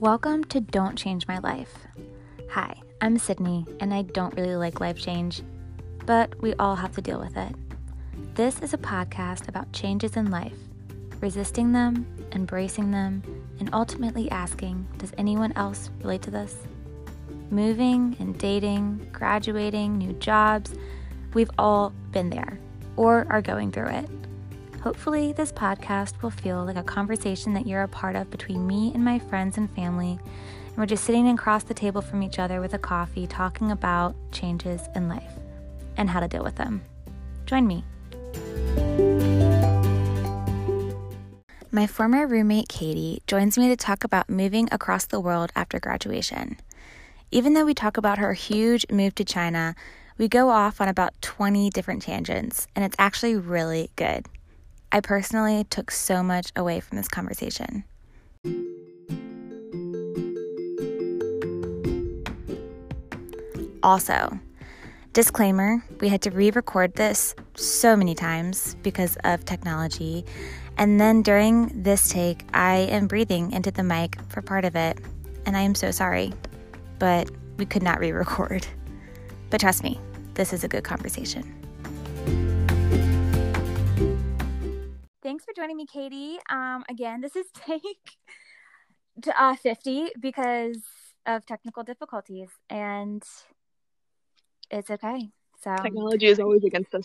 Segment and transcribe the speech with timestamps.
[0.00, 1.76] Welcome to Don't Change My Life.
[2.50, 5.42] Hi, I'm Sydney, and I don't really like life change,
[6.06, 7.52] but we all have to deal with it.
[8.36, 10.56] This is a podcast about changes in life,
[11.20, 13.24] resisting them, embracing them,
[13.58, 16.54] and ultimately asking Does anyone else relate to this?
[17.50, 20.74] Moving and dating, graduating, new jobs,
[21.34, 22.60] we've all been there
[22.94, 24.08] or are going through it.
[24.82, 28.92] Hopefully, this podcast will feel like a conversation that you're a part of between me
[28.94, 30.20] and my friends and family.
[30.68, 34.14] And we're just sitting across the table from each other with a coffee, talking about
[34.30, 35.32] changes in life
[35.96, 36.82] and how to deal with them.
[37.44, 37.82] Join me.
[41.72, 46.56] My former roommate Katie joins me to talk about moving across the world after graduation.
[47.32, 49.74] Even though we talk about her huge move to China,
[50.18, 54.26] we go off on about 20 different tangents, and it's actually really good.
[54.90, 57.84] I personally took so much away from this conversation.
[63.82, 64.38] Also,
[65.12, 70.24] disclaimer we had to re record this so many times because of technology.
[70.78, 74.98] And then during this take, I am breathing into the mic for part of it.
[75.44, 76.32] And I am so sorry,
[76.98, 78.66] but we could not re record.
[79.50, 80.00] But trust me,
[80.34, 81.54] this is a good conversation.
[85.28, 86.38] Thanks for joining me, Katie.
[86.48, 88.16] Um, again, this is take
[89.36, 90.78] uh, 50 because
[91.26, 93.22] of technical difficulties, and
[94.70, 95.28] it's okay.
[95.62, 97.04] So technology is always against us.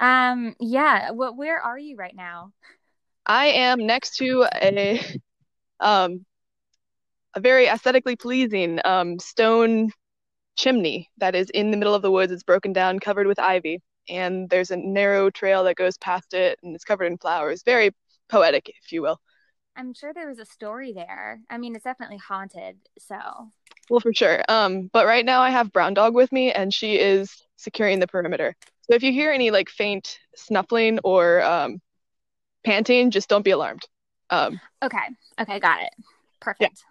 [0.00, 1.12] Um, yeah.
[1.12, 1.38] What?
[1.38, 2.52] Where are you right now?
[3.24, 5.00] I am next to a
[5.80, 6.26] um
[7.34, 9.92] a very aesthetically pleasing um stone
[10.56, 12.32] chimney that is in the middle of the woods.
[12.32, 16.58] It's broken down, covered with ivy and there's a narrow trail that goes past it
[16.62, 17.62] and it's covered in flowers.
[17.62, 17.90] Very
[18.28, 19.20] poetic, if you will.
[19.76, 21.40] I'm sure there was a story there.
[21.48, 23.16] I mean, it's definitely haunted, so.
[23.88, 24.42] Well, for sure.
[24.48, 28.06] Um, but right now I have Brown Dog with me, and she is securing the
[28.06, 28.54] perimeter.
[28.82, 31.80] So if you hear any like faint snuffling or um,
[32.64, 33.82] panting, just don't be alarmed.
[34.30, 35.08] Um, okay.
[35.40, 35.90] Okay, got it.
[36.40, 36.82] Perfect.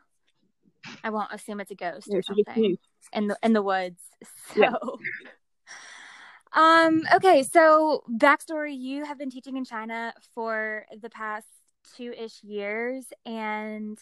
[0.86, 0.94] Yeah.
[1.03, 2.78] I won't assume it's a ghost or something
[3.14, 4.02] in the in the woods.
[4.53, 4.62] So.
[4.62, 4.72] Yeah.
[6.54, 11.48] Um, okay, so backstory you have been teaching in China for the past
[11.96, 13.98] two ish years, and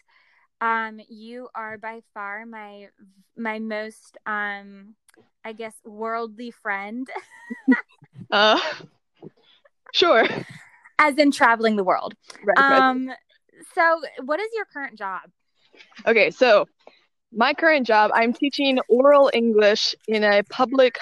[0.61, 2.87] um, you are by far my
[3.35, 4.95] my most um
[5.43, 7.07] I guess worldly friend.
[8.31, 8.59] uh
[9.93, 10.25] sure.
[10.99, 12.15] As in traveling the world.
[12.43, 13.17] Right, um right.
[13.75, 15.21] so what is your current job?
[16.05, 16.67] Okay, so
[17.31, 20.97] my current job, I'm teaching oral English in a public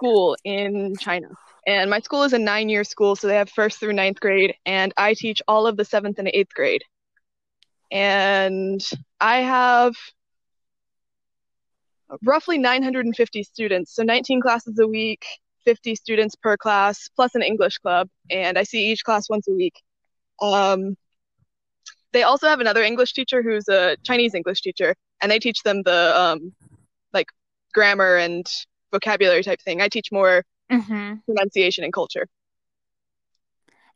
[0.00, 1.28] school in China.
[1.66, 4.54] And my school is a nine year school, so they have first through ninth grade,
[4.64, 6.82] and I teach all of the seventh and eighth grade.
[7.90, 8.80] And
[9.20, 9.94] I have
[12.24, 15.24] roughly 950 students, so 19 classes a week,
[15.66, 19.52] 50 students per class, plus an English club, and I see each class once a
[19.52, 19.74] week.
[20.40, 20.96] Um,
[22.12, 25.82] they also have another English teacher who's a Chinese English teacher, and they teach them
[25.82, 26.54] the um,
[27.12, 27.26] like
[27.74, 28.46] grammar and
[28.92, 29.80] vocabulary type thing.
[29.80, 31.14] I teach more mm-hmm.
[31.26, 32.26] pronunciation and culture.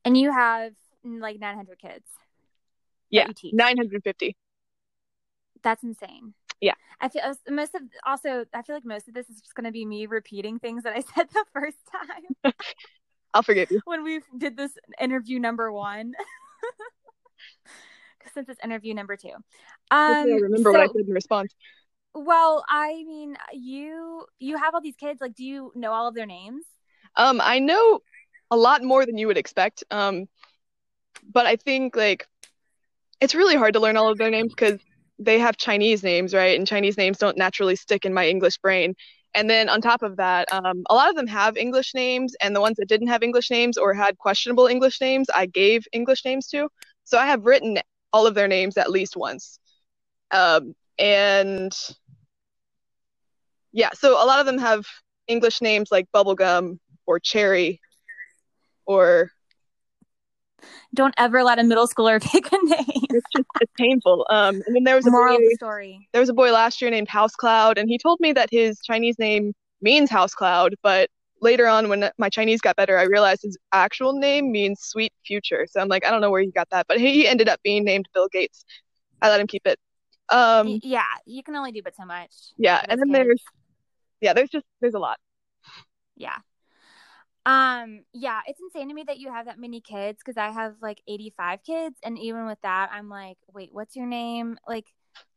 [0.05, 0.73] And you have
[1.05, 2.05] like 900 kids.
[3.11, 4.37] Yeah, 950.
[5.63, 6.35] That's insane.
[6.61, 6.75] Yeah.
[7.01, 9.73] I feel most of also I feel like most of this is just going to
[9.73, 12.53] be me repeating things that I said the first time.
[13.35, 13.81] I'll forgive you.
[13.85, 16.13] When we did this interview number 1.
[18.33, 19.29] Since it's interview number 2.
[19.29, 19.43] Um
[19.91, 21.55] I remember so, what I said in response.
[22.15, 25.21] Well, I mean, you you have all these kids.
[25.21, 26.65] Like, do you know all of their names?
[27.17, 28.01] Um, I know
[28.51, 29.85] a lot more than you would expect.
[29.91, 30.29] Um,
[31.33, 32.27] but I think like
[33.21, 34.81] it's really hard to learn all of their names because
[35.19, 36.59] they have Chinese names, right?
[36.59, 38.95] And Chinese names don't naturally stick in my English brain.
[39.35, 42.55] And then on top of that, um, a lot of them have English names, and
[42.55, 46.25] the ones that didn't have English names or had questionable English names, I gave English
[46.25, 46.69] names to.
[47.03, 47.79] So I have written
[48.13, 49.59] all of their names at least once.
[50.31, 51.73] Um, and
[53.75, 54.87] yeah, so a lot of them have
[55.27, 57.81] English names like bubblegum or cherry
[58.87, 59.31] or
[60.95, 62.85] don't ever let a middle schooler pick a name.
[62.87, 64.27] it's just it's painful.
[64.31, 66.09] Um, and then there was a moral boy, story.
[66.13, 68.79] There was a boy last year named House Cloud, and he told me that his
[68.81, 71.11] Chinese name means house cloud, but
[71.43, 75.67] later on when my Chinese got better, I realized his actual name means sweet future.
[75.69, 77.85] So I'm like, I don't know where he got that, but he ended up being
[77.85, 78.65] named Bill Gates.
[79.21, 79.79] I let him keep it.
[80.31, 82.31] Um, yeah, you can only do but so much.
[82.57, 83.15] Yeah, and then kids.
[83.15, 83.43] there's
[84.25, 85.19] yeah, there's just there's a lot.
[86.17, 86.39] Yeah.
[87.47, 90.77] Um, yeah, it's insane to me that you have that many kids because I have
[90.81, 94.57] like 85 kids, and even with that, I'm like, wait, what's your name?
[94.67, 94.87] Like,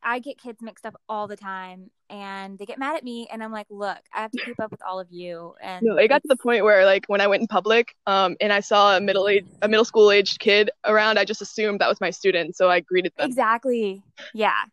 [0.01, 3.43] I get kids mixed up all the time and they get mad at me and
[3.43, 5.53] I'm like, look, I have to keep up with all of you.
[5.61, 8.35] And No, it got to the point where like when I went in public, um,
[8.39, 11.79] and I saw a middle age a middle school aged kid around, I just assumed
[11.81, 13.29] that was my student, so I greeted them.
[13.29, 14.01] Exactly.
[14.33, 14.63] Yeah.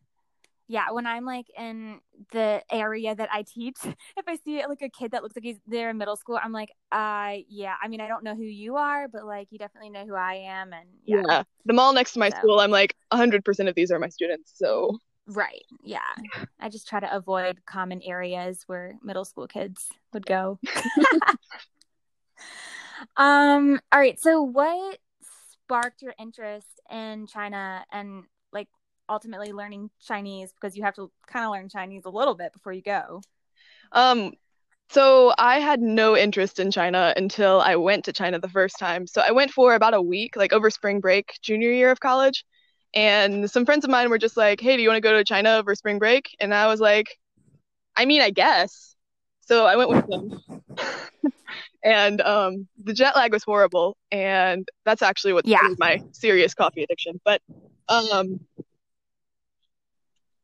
[0.68, 0.90] Yeah.
[0.92, 2.00] When I'm like in
[2.32, 5.60] the area that I teach, if I see like a kid that looks like he's
[5.66, 7.74] there in middle school, I'm like, uh, yeah.
[7.82, 10.34] I mean, I don't know who you are, but like you definitely know who I
[10.34, 10.72] am.
[10.72, 11.22] And yeah.
[11.26, 11.42] Yeah.
[11.66, 14.52] The mall next to my So- school, I'm like 100% of these are my students.
[14.54, 15.64] So, Right.
[15.82, 16.00] Yeah.
[16.60, 20.58] I just try to avoid common areas where middle school kids would go.
[23.16, 24.20] um, all right.
[24.20, 24.98] So what
[25.64, 28.24] sparked your interest in China and
[29.08, 32.72] ultimately learning Chinese because you have to kind of learn Chinese a little bit before
[32.72, 33.20] you go.
[33.92, 34.32] um,
[34.90, 39.06] so I had no interest in China until I went to China the first time.
[39.06, 42.44] So I went for about a week, like over spring break, junior year of college.
[42.94, 45.24] And some friends of mine were just like, "Hey, do you want to go to
[45.24, 47.18] China over spring break?" And I was like,
[47.96, 48.94] "I mean, I guess."
[49.42, 50.40] So I went with them.
[51.82, 55.68] And um, the jet lag was horrible, and that's actually what Yeah.
[55.78, 57.20] my serious coffee addiction.
[57.24, 57.42] But
[57.88, 58.40] um,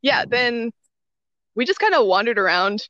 [0.03, 0.71] yeah, then
[1.55, 2.89] we just kind of wandered around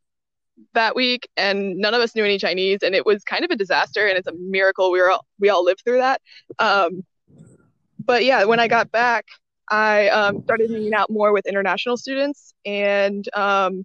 [0.74, 3.56] that week, and none of us knew any Chinese, and it was kind of a
[3.56, 6.20] disaster, and it's a miracle we were all, we all lived through that.
[6.58, 7.04] Um,
[8.04, 9.26] but yeah, when I got back,
[9.70, 13.84] I um, started hanging out more with international students, and um,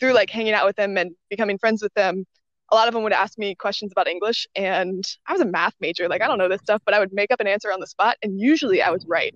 [0.00, 2.24] through like hanging out with them and becoming friends with them,
[2.72, 5.74] a lot of them would ask me questions about English, and I was a math
[5.80, 7.80] major, like I don't know this stuff, but I would make up an answer on
[7.80, 9.34] the spot, and usually I was right.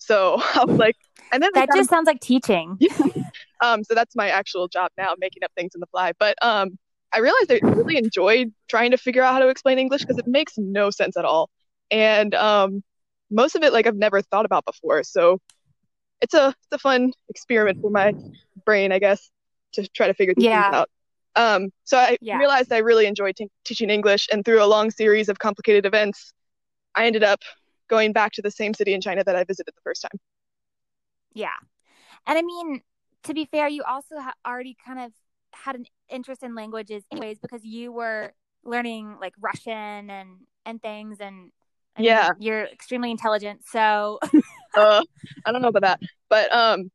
[0.00, 0.96] So I was like,
[1.32, 2.78] and then That kind of- just sounds like teaching.
[3.60, 6.12] um, so that's my actual job now, making up things on the fly.
[6.18, 6.76] But um,
[7.12, 10.26] I realized I really enjoyed trying to figure out how to explain English because it
[10.26, 11.48] makes no sense at all,
[11.90, 12.82] and um,
[13.30, 15.02] most of it like I've never thought about before.
[15.04, 15.40] So
[16.20, 18.12] it's a it's a fun experiment for my
[18.64, 19.30] brain, I guess,
[19.74, 20.64] to try to figure these Yeah.
[20.70, 20.90] things out.
[21.36, 22.38] Um, so I Yeah.
[22.38, 26.32] realized I really enjoyed t- teaching English, and through a long series of complicated events,
[26.94, 27.40] I ended up
[27.90, 30.18] going back to the same city in China that I visited the first time.
[31.34, 31.56] Yeah.
[32.26, 32.82] And I mean,
[33.24, 35.12] to be fair, you also ha- already kind of
[35.52, 38.32] had an interest in languages anyways because you were
[38.64, 41.50] learning like Russian and and things and
[41.98, 42.30] Yeah.
[42.38, 43.64] you're extremely intelligent.
[43.66, 44.18] So
[44.76, 45.02] uh,
[45.44, 46.90] I don't know about that, but um,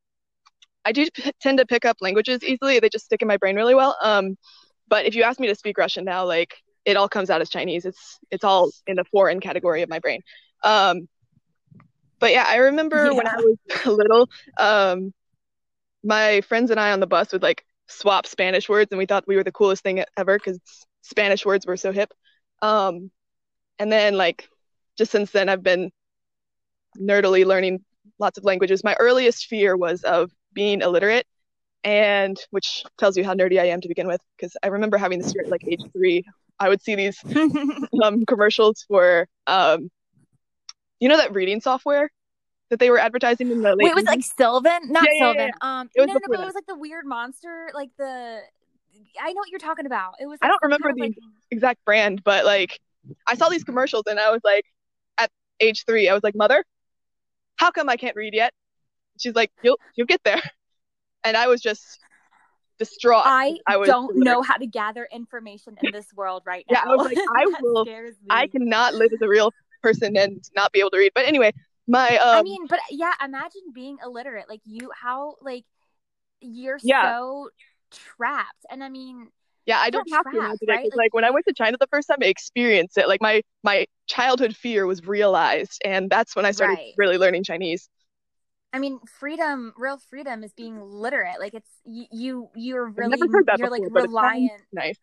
[0.85, 2.79] I do p- tend to pick up languages easily.
[2.79, 3.97] They just stick in my brain really well.
[4.01, 4.37] Um,
[4.87, 6.55] but if you ask me to speak Russian now, like
[6.85, 7.85] it all comes out as Chinese.
[7.85, 10.21] It's it's all in the foreign category of my brain.
[10.65, 11.07] Um,
[12.19, 14.29] but yeah, I remember when I was little,
[14.59, 15.13] um,
[16.03, 19.27] my friends and I on the bus would like swap Spanish words, and we thought
[19.27, 20.59] we were the coolest thing ever because
[21.01, 22.11] Spanish words were so hip.
[22.61, 23.11] Um,
[23.79, 24.49] and then like
[24.97, 25.91] just since then, I've been
[26.99, 27.83] nerdily learning
[28.19, 28.83] lots of languages.
[28.83, 31.27] My earliest fear was of being illiterate,
[31.83, 35.19] and which tells you how nerdy I am to begin with, because I remember having
[35.19, 36.23] this fear at like age three.
[36.59, 37.21] I would see these
[38.03, 39.89] um, commercials for, um,
[40.99, 42.09] you know, that reading software
[42.69, 43.85] that they were advertising in the late.
[43.85, 44.91] Wait, it was like Sylvan?
[44.91, 45.51] Not Yeah, yeah, yeah, Sylvan.
[45.61, 48.41] Um It was no, no, but it was like the weird monster, like the
[49.21, 50.15] I know what you're talking about.
[50.19, 51.17] It was I don't remember the like-
[51.51, 52.79] exact brand, but like
[53.27, 54.65] I saw these commercials and I was like,
[55.17, 56.63] at age three, I was like, Mother,
[57.57, 58.51] how come I can't read yet?
[59.19, 60.41] She's like, You'll you'll get there,
[61.23, 61.99] and I was just
[62.77, 63.23] distraught.
[63.25, 66.91] I, I don't know how to gather information in this world right Yeah, now.
[66.91, 67.87] I was like, I will-.
[68.29, 69.51] I cannot live as a real
[69.85, 71.11] person and not be able to read.
[71.15, 71.51] But anyway,
[71.87, 74.49] my um, I mean, but yeah, imagine being illiterate.
[74.49, 75.65] Like you, how like
[76.41, 77.13] you're Yeah.
[77.13, 77.49] so
[77.91, 78.65] trapped.
[78.69, 79.29] And I mean,
[79.65, 80.83] yeah, I don't have to trapped, imagine it 'cause, right?
[80.91, 83.07] Like- like when I went to China the first time, I experienced it.
[83.07, 86.93] Like my my childhood fear was realized, and that's when I started Right.
[86.97, 87.89] really learning Chinese.
[88.73, 91.39] I mean, freedom, real freedom is being literate.
[91.39, 94.61] Like it's you, you you're really never heard that you're before, like it reliant.
[94.73, 94.97] nice.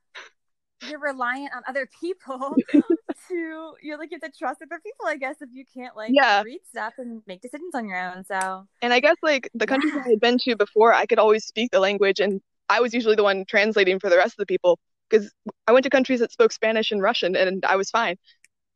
[0.89, 2.57] You're reliant on other people
[3.29, 3.75] to.
[3.83, 5.07] You're like you have to trust other people.
[5.07, 6.43] I guess if you can't like Yeah.
[6.43, 8.25] read stuff and make decisions on your own.
[8.25, 10.03] So And I guess like the countries Yeah.
[10.05, 13.17] I had been to before, I could always speak the language, and I was usually
[13.17, 15.31] the one translating for the rest of the people because
[15.67, 18.17] I went to countries that spoke Spanish and Russian, and I was fine.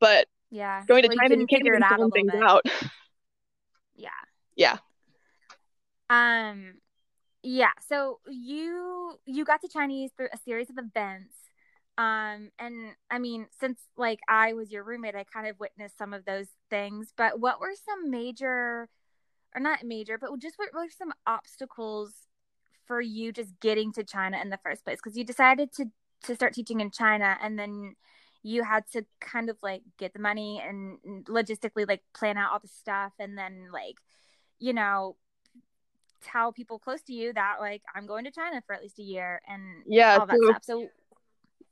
[0.01, 2.33] But yeah, going to Well, you China, you can't figure out a sound little things
[2.33, 2.43] bit.
[2.43, 2.65] out.
[3.97, 4.11] Yeah.
[4.57, 4.79] Yeah.
[6.11, 6.75] Um
[7.43, 11.35] yeah, so you you got to Chinese through a series of events.
[11.99, 16.13] Um and I mean, since like I was your roommate, I kind of witnessed some
[16.13, 18.89] of those things, but what were some major
[19.55, 22.13] or not major, but just what were some obstacles
[22.87, 24.99] for you just getting to China in the first place?
[25.03, 25.87] Because you decided to
[26.25, 27.97] to start teaching in China and then
[28.43, 32.61] you had to kind of like get the money and logistically like plan out all
[32.61, 33.97] the stuff and then like
[34.59, 35.17] you know
[36.23, 39.03] tell people close to you that like I'm going to China for at least a
[39.03, 40.65] year and Yeah, all that so stuff.
[40.65, 40.89] So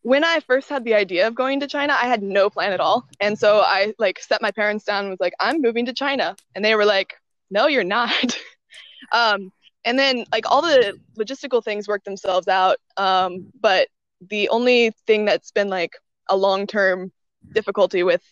[0.04, 2.80] when I first had the idea of going to China, I had no plan at
[2.80, 3.08] all.
[3.20, 6.36] And so I like set my parents down and was like, I'm moving to China.
[6.54, 7.14] And they were like,
[7.50, 8.38] No, you're not.
[9.12, 9.50] um,
[9.82, 12.76] and then like all the logistical things worked themselves out.
[12.98, 13.88] Um, but
[14.20, 15.92] the only thing that's been like
[16.28, 17.10] a long term
[17.54, 18.22] difficulty with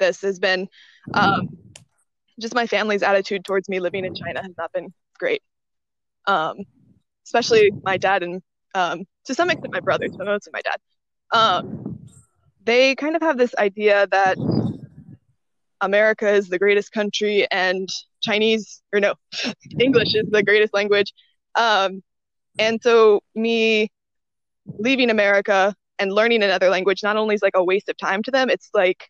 [0.00, 0.68] this has been
[1.14, 1.48] um,
[2.40, 5.44] just my family's attitude towards me living in China has not been great.
[6.26, 6.56] Um,
[7.24, 8.42] especially my dad and
[8.74, 10.76] um, to some extent my brothers, but mostly my dad.
[11.32, 11.98] Um,
[12.64, 14.36] they kind of have this idea that
[15.80, 17.88] America is the greatest country and
[18.22, 19.14] Chinese, or no,
[19.80, 21.12] English is the greatest language.
[21.54, 22.02] Um,
[22.58, 23.90] and so me
[24.66, 28.30] leaving America and learning another language not only is like a waste of time to
[28.30, 29.08] them, it's like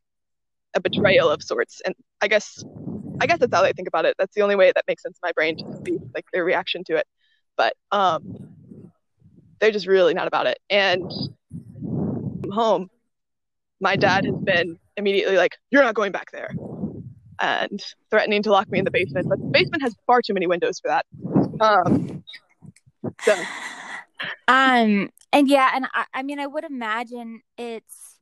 [0.74, 1.80] a betrayal of sorts.
[1.84, 2.62] And I guess
[3.20, 4.14] I guess that's how they think about it.
[4.18, 6.84] That's the only way that makes sense in my brain to be like their reaction
[6.84, 7.06] to it.
[7.56, 8.50] But um,
[9.58, 10.58] they're just really not about it.
[10.70, 11.10] And
[12.50, 12.90] home,
[13.80, 16.50] my dad has been immediately like, "You're not going back there,"
[17.40, 19.28] and threatening to lock me in the basement.
[19.28, 21.06] But the basement has far too many windows for that.
[21.60, 22.24] Um,
[23.22, 23.34] so
[24.48, 28.18] Um, and yeah, and I, I mean, I would imagine it's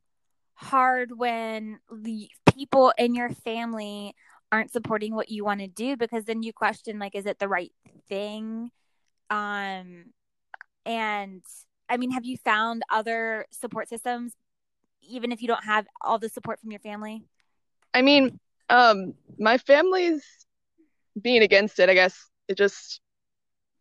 [0.53, 4.13] hard when the people in your family
[4.51, 7.47] aren't supporting what you want to do because then you question like, is it the
[7.47, 7.71] right
[8.07, 8.69] thing?
[9.29, 10.05] Um,
[10.85, 11.41] and
[11.89, 14.33] I mean, have you found other support systems,
[15.01, 17.23] even if you don't have all the support from your family?
[17.93, 20.23] I mean, um, my family's
[21.19, 21.89] being against it.
[21.89, 22.15] I guess
[22.47, 23.01] it just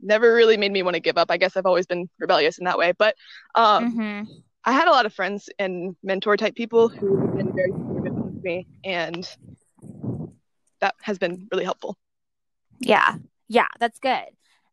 [0.00, 1.30] never really made me want to give up.
[1.30, 2.92] I guess I've always been rebellious in that way.
[2.92, 3.14] But
[3.54, 4.32] um, Mm-hmm.
[4.64, 8.16] I had a lot of friends and mentor type people who have been very supportive
[8.16, 9.28] of me, and
[10.80, 11.96] that has been really helpful.
[12.80, 13.16] Yeah.
[13.48, 14.26] Yeah, that's good.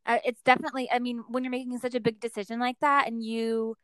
[0.07, 3.75] It's definitely, I mean, when you're making such a big decision like that and you,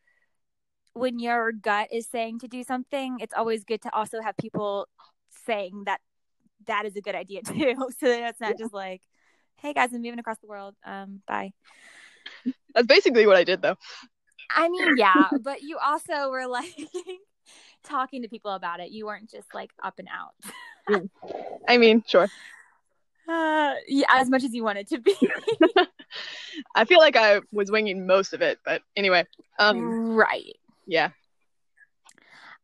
[0.94, 4.88] when your gut is saying to do something, it's always good to also have people
[5.46, 6.00] saying that
[6.68, 7.76] that is a good idea too.
[8.00, 9.02] So that it's not just like,
[9.58, 10.76] hey guys, I'm moving across the world.
[10.86, 11.54] Um, bye.
[12.74, 13.78] That's basically what I did, though.
[14.56, 16.76] I mean, yeah, but you also were like
[17.84, 18.92] talking to people about it.
[18.92, 21.02] You weren't just like up and out.
[21.68, 22.28] I mean, sure.
[23.32, 25.16] Uh, yeah, as much as you wanted to be.
[26.76, 29.26] I feel like I was winging most of it, but anyway.
[29.58, 30.58] Um, right.
[30.86, 31.10] yeah.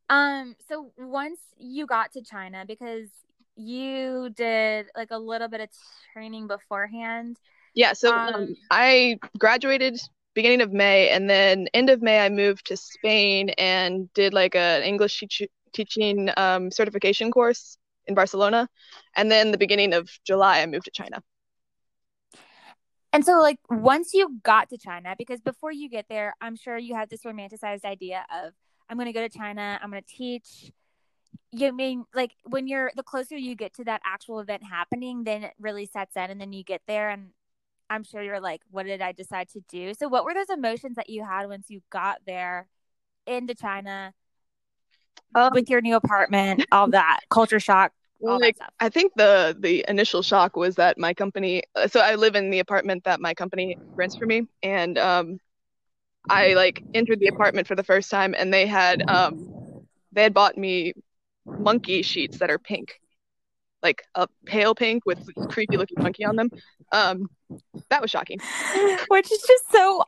[0.09, 3.07] Um, so once you got to China, because
[3.55, 5.69] you did like a little bit of
[6.13, 7.37] training beforehand.
[7.73, 9.99] Yeah, so Um, um, I graduated
[10.33, 14.55] beginning of May, and then end of May I moved to Spain and did like
[14.55, 18.69] an English teach- teaching um, certification course in Barcelona,
[19.15, 21.21] and then the beginning of July I moved to China.
[23.13, 26.77] And so like once you got to China, because before you get there, I'm sure
[26.77, 28.53] you had this romanticized idea of
[28.89, 30.71] I'm gonna go to China, I'm gonna teach.
[31.51, 35.43] You mean like when you're the closer you get to that actual event happening, then
[35.43, 37.29] it really sets in and then you get there and
[37.89, 39.93] I'm sure you're like, what did I decide to do?
[39.93, 42.67] So what were those emotions that you had once you got there
[43.25, 44.13] into China
[45.35, 48.57] Um, with your new apartment, all that culture shock, like.
[48.79, 51.63] I think the the initial shock was that my company.
[51.75, 55.39] uh, So I live in the apartment that my company rents for me, and um,
[56.29, 59.49] I like entered the apartment for the first time, and they had um,
[60.11, 60.93] they had bought me
[61.59, 62.99] monkey sheets that are pink,
[63.83, 65.19] like a pale pink with
[65.49, 66.49] creepy looking monkey on them.
[66.91, 67.29] Um,
[67.89, 68.39] that was shocking.
[69.09, 70.03] Which is just so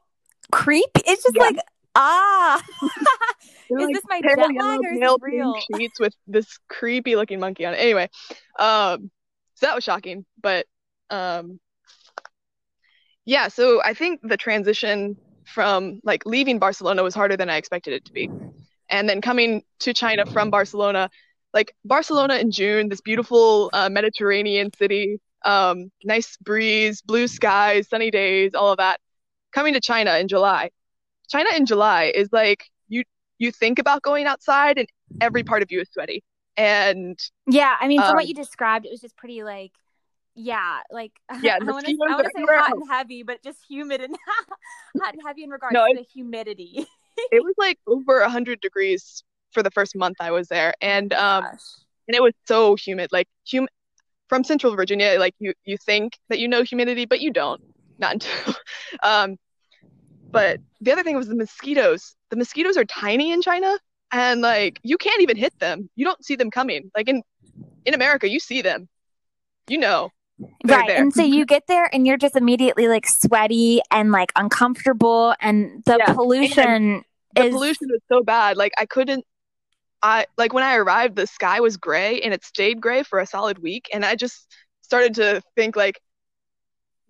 [0.52, 1.02] creepy.
[1.06, 1.44] It's just Yeah.
[1.44, 1.60] like
[2.00, 2.64] ah.
[3.70, 5.56] Is like, this my jet lag or is real?
[5.76, 7.78] sheets with this creepy looking monkey on it.
[7.78, 8.10] Anyway,
[8.58, 9.12] um,
[9.54, 10.66] so that was shocking, but
[11.12, 11.60] um,
[13.26, 13.48] yeah.
[13.48, 18.06] So I think the transition from like leaving Barcelona was harder than I expected it
[18.06, 18.30] to be,
[18.90, 21.10] and then coming to China from Barcelona,
[21.54, 28.10] like Barcelona in June, this beautiful uh, Mediterranean city, um, nice breeze, blue skies, sunny
[28.10, 29.00] days, all of that.
[29.52, 30.70] Coming to China in July,
[31.30, 33.04] China in July is like you
[33.38, 34.88] you think about going outside and
[35.22, 36.24] every part of you is sweaty.
[36.58, 37.18] And
[37.48, 39.72] Yeah, I mean, from Um, what you described, it was just pretty like,
[40.36, 43.44] yeah, like Yeah, I want to, mosquitoes I want to say hot and heavy, but
[43.44, 44.16] just humid and
[45.02, 46.88] hot and heavy in regards No, to the humidity.
[47.32, 50.74] it was like over 100 degrees for the first month I was there.
[50.82, 51.86] And um Gosh.
[52.08, 53.12] and it was so humid.
[53.12, 53.68] Like hum
[54.30, 57.62] from Central Virginia, like you you think that you know humidity, but you don't.
[58.00, 58.56] Not until
[59.04, 59.38] um
[60.32, 62.16] but the other thing was the mosquitoes.
[62.30, 63.78] The mosquitoes are tiny in China
[64.12, 65.90] and like you can't even hit them.
[65.96, 66.92] You don't see them coming.
[66.96, 67.24] Like in
[67.86, 68.88] in America, you see them.
[69.68, 70.12] You know.
[70.66, 70.88] right.
[70.88, 70.98] there.
[70.98, 75.84] And so you get there and you're just immediately like sweaty and like uncomfortable and
[75.86, 77.04] the Yeah, pollution
[77.36, 78.58] the is pollution was so bad.
[78.58, 79.26] Like I couldn't
[80.02, 83.26] I like when I arrived, the sky was gray and it stayed gray for a
[83.26, 84.48] solid week, and I just
[84.82, 86.00] started to think like,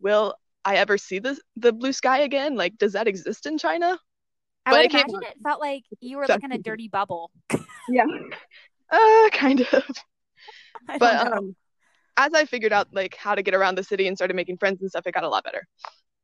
[0.02, 0.36] will
[0.66, 2.56] I ever see the the blue sky again?
[2.56, 4.00] Like, does that exist in China?
[4.66, 7.32] I but would came imagine it felt like you were like in a dirty bubble.
[7.92, 8.06] Yeah.
[8.92, 9.84] Uh, kind of.
[10.98, 11.32] But know.
[11.32, 11.56] um,
[12.18, 14.82] as I figured out like how to get around the city and started making friends
[14.82, 15.68] and stuff, it got a lot better.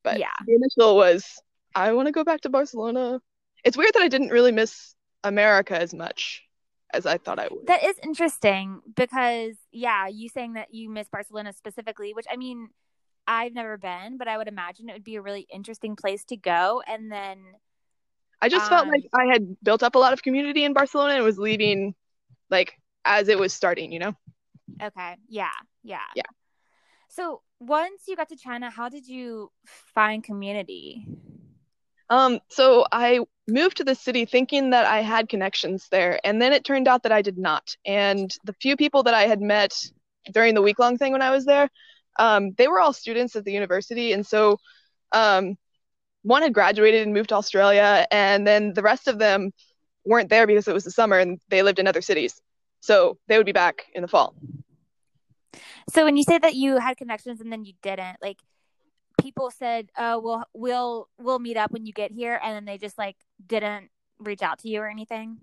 [0.04, 0.34] But yeah.
[0.48, 1.40] the initial was
[1.76, 3.20] I want to go back to Barcelona.
[3.64, 6.44] It's weird that I didn't really miss America as much
[6.94, 7.68] as I thought I would.
[7.68, 12.70] That is interesting because yeah, you saying that you miss Barcelona specifically, which I mean,
[13.28, 16.38] I've never been, but I would imagine it would be a really interesting place to
[16.38, 16.82] go.
[16.88, 17.40] And then
[18.42, 21.16] I just felt Um, like I had built up a lot of community in Barcelona
[21.16, 21.96] and was leaving
[22.50, 22.74] like
[23.06, 24.16] as it was starting, you know?
[24.82, 25.52] okay, yeah,
[25.84, 26.24] yeah, Yeah.
[27.08, 31.06] So once you got to China, how did you find community?
[32.10, 36.54] Um, so I moved to the city thinking that I had connections there, and then
[36.54, 37.76] it turned out that I did not.
[37.86, 39.74] And the few people that I had met
[40.32, 41.70] during the week long thing when I was there,
[42.18, 44.60] um, they were all students at the university, and so
[45.12, 45.58] um,
[46.24, 49.52] one had graduated and moved to Australia, and then the rest of them
[50.06, 52.42] weren't there because it was the summer and they lived in other cities.
[52.80, 54.36] So they would be back in the fall.
[55.90, 58.38] So when you say that you had connections and then you didn't, like
[59.22, 62.78] people said, "Oh, we'll we'll we'll meet up when you get here," and then they
[62.78, 65.38] just like didn't reach out to you or anything.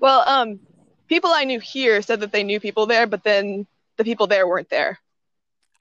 [0.00, 0.60] Well, um,
[1.08, 3.66] people I knew here said that they knew people there, but then
[3.96, 4.98] the people there weren't there.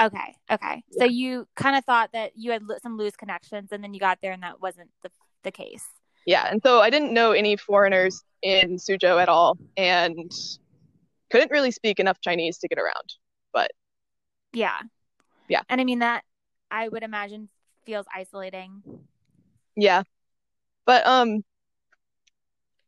[0.02, 0.84] Okay, okay.
[0.92, 4.20] So you kind of thought that you had some loose connections, and then you got
[4.22, 5.10] there, and that wasn't the
[5.44, 5.86] the case.
[6.26, 10.32] Yeah, and so I didn't know any foreigners in Suzhou at all, and
[11.32, 13.14] couldn't really speak enough Chinese to get around.
[13.54, 13.72] But
[14.54, 14.80] yeah,
[15.50, 15.62] Yeah.
[15.70, 16.24] And I mean that
[16.72, 17.50] I would imagine
[17.86, 18.82] feels isolating.
[19.76, 20.04] Yeah,
[20.86, 21.44] but um,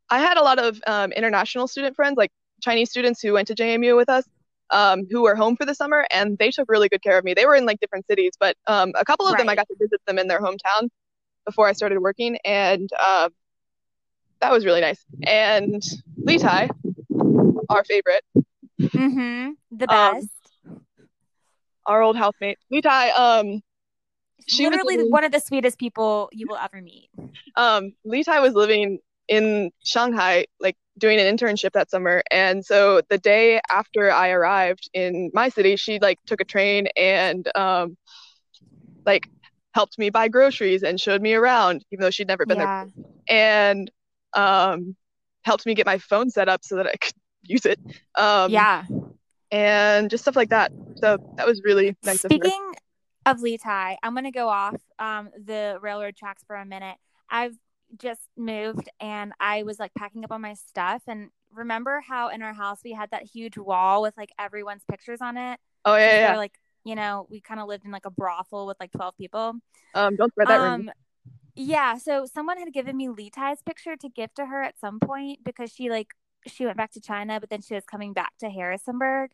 [0.09, 3.55] I had a lot of um, international student friends, like Chinese students who went to
[3.55, 4.23] JMU with us,
[4.69, 7.33] um, who were home for the summer, and they took really good care of me.
[7.33, 9.75] They were in like different cities, but um, a couple of them I got to
[9.79, 10.89] visit them in their hometown
[11.45, 13.29] before I started working, and uh,
[14.41, 15.03] that was really nice.
[15.23, 15.81] And
[16.39, 16.69] Tai,
[17.69, 18.23] our favorite.
[18.81, 19.51] Mm-hmm.
[19.71, 20.29] The Um, best.
[21.85, 23.61] our old housemate, Tai, um,
[24.47, 27.09] she was Literally living- one of the sweetest people you will ever meet.
[27.55, 27.93] um,
[28.25, 32.23] Tai was living in Shanghai, like doing an internship that summer.
[32.31, 36.87] And so the day after I arrived in my city, she like took a train
[36.95, 37.97] and um,
[39.05, 39.27] like
[39.73, 42.67] helped me buy groceries and showed me around, even though she'd never been there.
[43.27, 43.91] And
[44.35, 44.95] um,
[45.43, 47.79] helped me get my phone set up so that I could use it.
[48.15, 48.83] Um, yeah.
[49.51, 50.71] And just stuff like that.
[50.95, 52.31] So that was really nice of.
[52.31, 52.73] Speaking
[53.25, 56.97] of Lee Tai, I'm gonna go off um the railroad tracks for a minute.
[57.29, 57.55] I've
[57.97, 62.41] just moved and I was like packing up all my stuff and remember how in
[62.41, 65.59] our house we had that huge wall with like everyone's pictures on it?
[65.85, 66.31] Oh yeah, yeah.
[66.31, 69.15] we're, like, you know, we kind of lived in like a brothel with like 12
[69.17, 69.53] people.
[69.93, 70.59] Um, don't spread that.
[70.59, 70.91] Um
[71.55, 74.99] yeah, so someone had given me Lee Tai's picture to give to her at some
[74.99, 76.09] point because she like
[76.47, 79.31] she went back to China, but then she was coming back to Harrisonburg.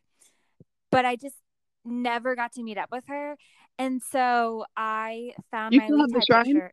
[0.91, 1.35] But I just
[1.83, 3.37] never got to meet up with her.
[3.77, 6.71] And so I found You my Lee Tai picture.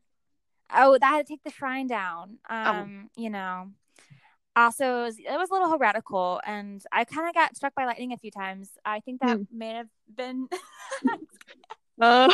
[0.75, 2.39] Oh, that had to take the shrine down.
[2.49, 2.55] Oh.
[2.55, 3.71] Um, you know.
[4.57, 7.85] Also, it was, it was a little heretical, and I kind of got struck by
[7.85, 8.71] lightning a few times.
[8.85, 9.43] I think that Hmm.
[9.53, 10.49] may have been
[12.01, 12.33] Uh,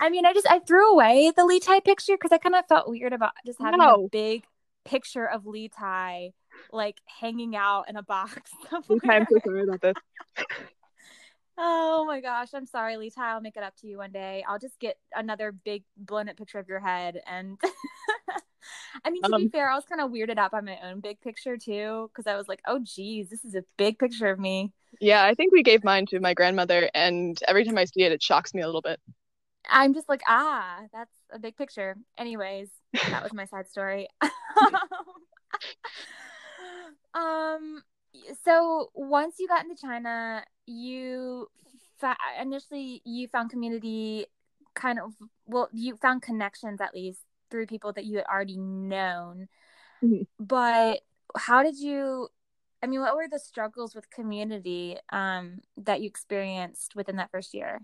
[0.00, 2.64] I mean, I just I threw away the Lee Tai picture because I kind of
[2.68, 4.44] felt weird about just having a big
[4.84, 6.32] picture of Lee Tai
[6.72, 8.50] like hanging out in a box.
[8.72, 9.94] okay, I'm so sorry about this.
[11.58, 13.32] Oh my gosh, I'm sorry, Lee Tai.
[13.32, 14.44] I'll make it up to you one day.
[14.48, 17.58] I'll just get another big blown up picture of your head and.
[19.04, 21.00] I mean, to be Um, fair, I was kind of weirded out by my own
[21.00, 24.38] big picture too, because I was like, "Oh, geez, this is a big picture of
[24.38, 28.02] me." Yeah, I think we gave mine to my grandmother, and every time I see
[28.02, 29.00] it, it shocks me a little bit.
[29.68, 31.96] I'm just like, ah, that's a big picture.
[32.16, 32.70] Anyways,
[33.10, 34.08] that was my side story.
[37.14, 37.82] um,
[38.44, 41.48] so once you got into China, you
[41.98, 44.26] fa- initially you found community,
[44.74, 45.14] kind of.
[45.46, 49.48] Well, you found connections at least through people that you had already known.
[50.02, 50.26] Mhm.
[50.38, 51.00] But
[51.36, 52.28] how did you?
[52.82, 57.54] I mean, what were the struggles with community um, that you experienced within that first
[57.54, 57.80] year?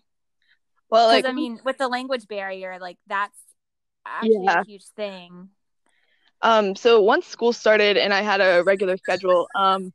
[0.90, 3.38] Well, like, I mean, with the language barrier, like that's
[4.06, 4.60] actually Yeah.
[4.60, 5.50] a huge thing.
[6.42, 9.92] um, so once school started and I had a regular schedule, um,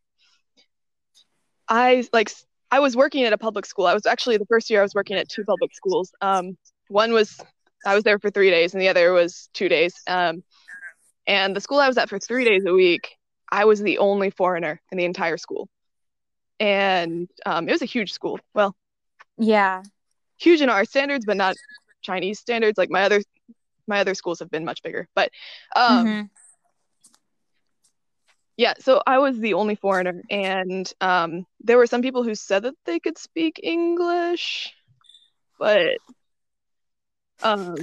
[1.69, 2.31] I like
[2.71, 3.85] I was working at a public school.
[3.85, 6.11] I was actually the first year I was working at two public schools.
[6.21, 7.39] Um, one was
[7.85, 9.93] I was there for three days, and the other was two days.
[10.07, 10.43] Um,
[11.27, 13.15] and the school I was at for three days a week,
[13.51, 15.69] I was the only foreigner in the entire school,
[16.59, 18.39] and um, it was a huge school.
[18.53, 18.75] Well,
[19.37, 19.83] yeah,
[20.37, 21.55] huge in our standards, but not
[22.01, 22.77] Chinese standards.
[22.77, 23.21] Like my other
[23.87, 25.31] my other schools have been much bigger, but
[25.75, 26.21] um, mm-hmm.
[28.59, 28.73] Yeah.
[28.79, 32.73] So I was the only foreigner, and um, there were some people who said that
[32.85, 34.73] they could speak English,
[35.57, 35.95] but
[37.41, 37.77] um,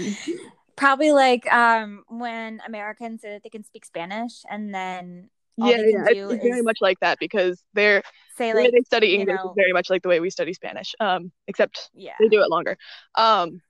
[0.76, 6.04] probably like um when Americans say that they can speak Spanish, and then yeah, yeah,
[6.08, 8.02] it's very much like that because they're
[8.36, 11.32] say like they study English know, very much like the way we study Spanish, um,
[11.48, 12.12] except yeah.
[12.20, 12.76] they do it longer.
[13.14, 13.62] Um,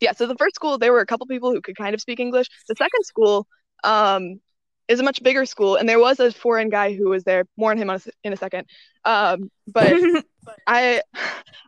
[0.00, 2.18] yeah, so the first school there were a couple people who could kind of speak
[2.18, 2.48] English.
[2.66, 3.46] The second school
[3.84, 4.40] um,
[4.88, 7.44] is a much bigger school, and there was a foreign guy who was there.
[7.56, 7.90] More on him
[8.24, 8.66] in a second.
[9.04, 9.92] Um, but
[10.66, 11.02] I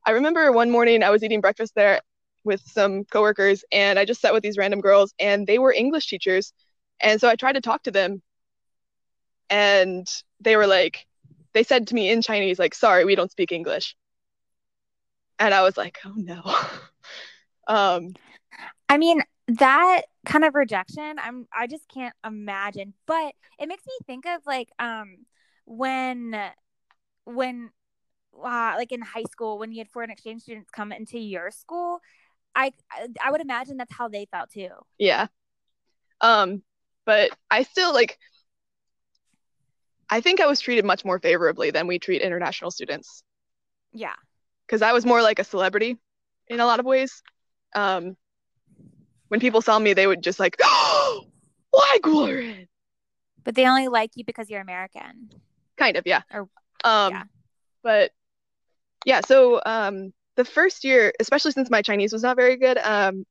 [0.04, 2.00] I remember one morning I was eating breakfast there
[2.44, 6.08] with some coworkers, and I just sat with these random girls, and they were English
[6.08, 6.52] teachers,
[7.00, 8.22] and so I tried to talk to them,
[9.50, 10.06] and
[10.40, 11.06] they were like,
[11.52, 13.96] they said to me in Chinese, like, "Sorry, we don't speak English,"
[15.38, 16.42] and I was like, "Oh no."
[17.68, 18.14] um,
[18.88, 19.22] I mean,
[19.58, 22.94] that kind of rejection, I'm, I just can't imagine.
[23.06, 25.18] But it makes me think of like, um,
[25.64, 26.36] when,
[27.24, 27.70] when
[28.36, 32.00] uh, like in high school when you had foreign exchange students come into your school
[32.54, 32.72] I
[33.22, 34.70] I would imagine that's how they felt too.
[34.98, 35.26] Yeah.
[36.20, 36.62] Um,
[37.04, 38.18] but I still like.
[40.12, 43.22] I think I was treated much more favorably than we treat international students.
[43.92, 44.14] Yeah.
[44.66, 45.96] Because I was more like a celebrity
[46.48, 47.22] in a lot of ways.
[47.76, 48.16] Um,
[49.30, 51.24] when people saw me, they would just like, oh,
[51.72, 52.68] 外国人?
[53.44, 55.30] But they only like you because you're American.
[55.76, 56.22] Kind of, yeah.
[56.32, 56.48] Or,
[56.84, 57.22] um, yeah.
[57.82, 58.10] But
[59.06, 63.24] yeah, so um, the first year, especially since my Chinese was not very good, um,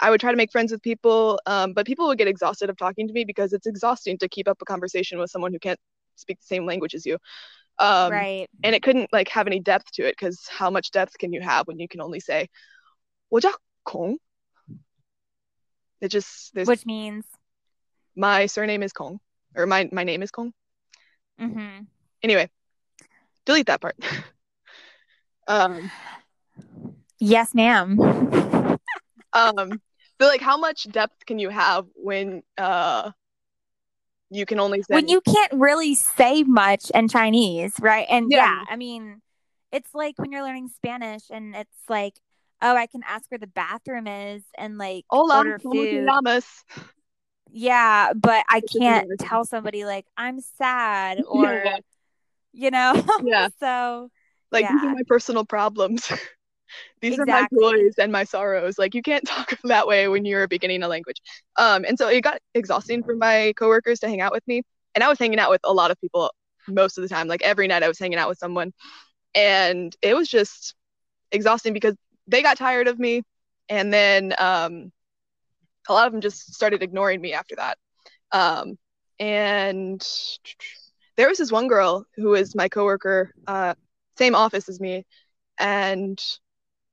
[0.00, 2.78] I would try to make friends with people, um, but people would get exhausted of
[2.78, 5.78] talking to me because it's exhausting to keep up a conversation with someone who can't
[6.16, 7.18] speak the same language as you.
[7.78, 8.48] Um, right.
[8.64, 11.42] And it couldn't like have any depth to it because how much depth can you
[11.42, 12.48] have when you can only say,
[13.28, 13.50] 我叫
[13.84, 14.18] Kong?
[16.02, 17.24] It just there's which means
[18.14, 19.20] my surname is Kong
[19.56, 20.52] or my my name is Kong.
[21.40, 21.84] Mm-hmm.
[22.22, 22.50] Anyway,
[23.46, 23.96] delete that part.
[25.48, 25.90] um,
[27.24, 28.00] Yes, ma'am.
[29.32, 29.80] um,
[30.18, 33.12] but like, how much depth can you have when uh
[34.28, 38.06] you can only say when you can't really say much in Chinese, right?
[38.10, 38.38] And yeah.
[38.38, 39.22] yeah, I mean,
[39.70, 42.14] it's like when you're learning Spanish, and it's like,
[42.62, 46.08] oh, I can ask where the bathroom is, and like Hola, order food.
[47.52, 51.76] Yeah, but I can't tell somebody like I'm sad or, yeah.
[52.52, 53.04] you know.
[53.24, 53.48] Yeah.
[53.60, 54.10] so
[54.50, 54.72] like yeah.
[54.72, 56.10] these are my personal problems.
[57.02, 57.58] these exactly.
[57.58, 58.78] are my joys and my sorrows.
[58.78, 61.20] Like you can't talk that way when you're beginning a language.
[61.56, 64.62] Um, and so it got exhausting for my coworkers to hang out with me.
[64.94, 66.32] And I was hanging out with a lot of people
[66.68, 67.28] most of the time.
[67.28, 68.72] Like every night I was hanging out with someone.
[69.34, 70.74] And it was just
[71.30, 73.22] exhausting because they got tired of me.
[73.68, 74.92] And then um,
[75.88, 77.78] a lot of them just started ignoring me after that.
[78.32, 78.78] Um,
[79.18, 80.06] and
[81.16, 83.74] there was this one girl who was my coworker, uh,
[84.16, 85.04] same office as me,
[85.58, 86.20] and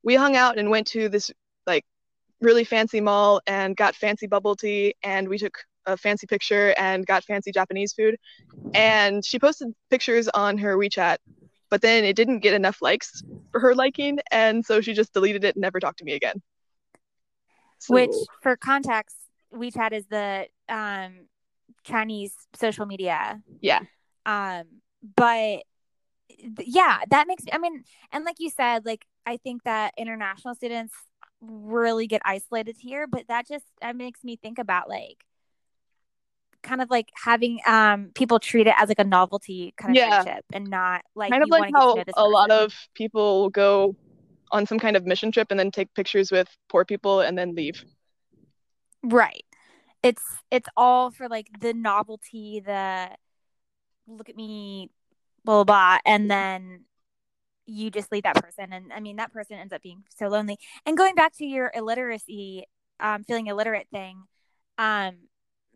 [0.02, 1.30] we hung out and went to this
[1.66, 1.84] like
[2.40, 7.06] really fancy mall and got fancy bubble tea and we took a fancy picture and
[7.06, 8.16] got fancy Japanese food.
[8.74, 11.18] And she posted pictures on her WeChat,
[11.70, 15.44] but then it didn't get enough likes for her liking, and so she just deleted
[15.44, 16.42] it and never talked to me again.
[17.78, 17.94] So...
[17.94, 19.16] Which, for context,
[19.54, 21.26] WeChat is the um,
[21.84, 23.40] Chinese social media.
[23.60, 23.80] Yeah.
[24.26, 24.64] Um,
[25.16, 25.62] but
[26.58, 30.54] yeah, that makes me, I mean, and like you said, like, I think that international
[30.54, 30.94] students
[31.40, 35.24] really get isolated here, but that just, that makes me think about like,
[36.62, 40.22] kind of like having um people treat it as like a novelty kind of yeah.
[40.22, 43.96] friendship and not like kind of like how a lot of people go
[44.52, 47.54] on some kind of mission trip and then take pictures with poor people and then
[47.54, 47.84] leave
[49.02, 49.44] right
[50.02, 53.08] it's it's all for like the novelty the
[54.06, 54.90] look at me
[55.44, 55.98] blah, blah, blah.
[56.04, 56.84] And then
[57.66, 58.72] you just leave that person.
[58.72, 60.58] And I mean, that person ends up being so lonely.
[60.86, 62.64] And going back to your illiteracy,
[62.98, 64.22] um, feeling illiterate thing,
[64.78, 65.16] um,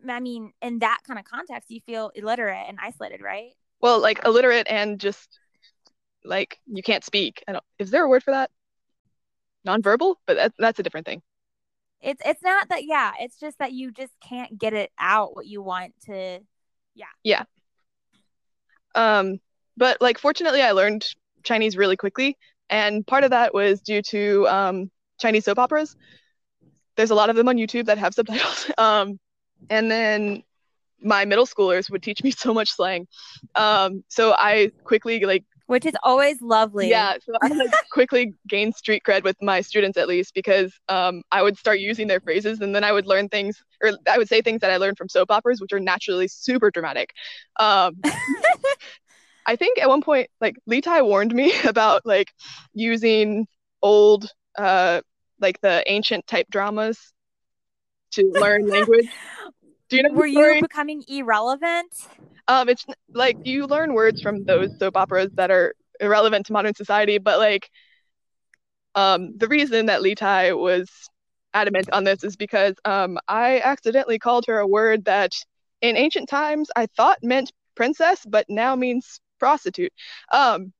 [0.07, 3.51] I mean, in that kind of context, you feel illiterate and isolated, right?
[3.81, 5.39] Well, like illiterate and just
[6.23, 7.43] like you can't speak.
[7.47, 8.49] I don't, is there a word for that?
[9.67, 11.21] Nonverbal, but that, that's a different thing.
[12.01, 15.47] It's it's not that yeah, it's just that you just can't get it out what
[15.47, 16.39] you want to
[16.93, 17.05] yeah.
[17.23, 17.43] Yeah.
[18.93, 19.39] Um
[19.77, 21.05] but like fortunately i learned
[21.43, 22.37] Chinese really quickly,
[22.69, 25.95] and part of that was due to um, Chinese soap operas.
[26.97, 28.71] There's a lot of them on YouTube that have subtitles.
[28.77, 29.19] Um,
[29.69, 30.43] and then
[31.01, 33.07] my middle schoolers would teach me so much slang.
[33.55, 36.89] Um, so I quickly like which is always lovely.
[36.89, 41.23] Yeah, so I like quickly gained street cred with my students at least because um,
[41.31, 44.27] I would start using their phrases and then I would learn things or I would
[44.27, 47.13] say things that I learned from soap operas, which are naturally super dramatic.
[47.59, 47.99] Um,
[49.47, 52.31] I think at one point, like Lee Tai warned me about like
[52.73, 53.47] using
[53.81, 55.01] old, uh,
[55.39, 57.11] like the ancient type dramas
[58.15, 59.07] to learn language.
[59.89, 60.13] Do you know?
[60.13, 61.93] Were you becoming irrelevant?
[62.47, 66.75] Um, it's like you learn words from those soap operas that are irrelevant to modern
[66.75, 67.69] society, but like,
[68.93, 70.89] um, the reason that Lee Tai was
[71.53, 75.33] adamant on this is because um, I accidentally called her a word that
[75.81, 79.93] in ancient times I thought meant princess, but now means prostitute.
[80.31, 80.73] Um,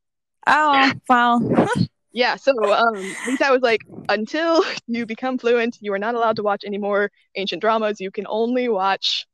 [0.47, 1.39] oh, wow.
[2.15, 6.43] yeah, so um, Tai was like, until you become fluent, you are not allowed to
[6.43, 8.01] watch any more ancient dramas.
[8.01, 9.27] You can only watch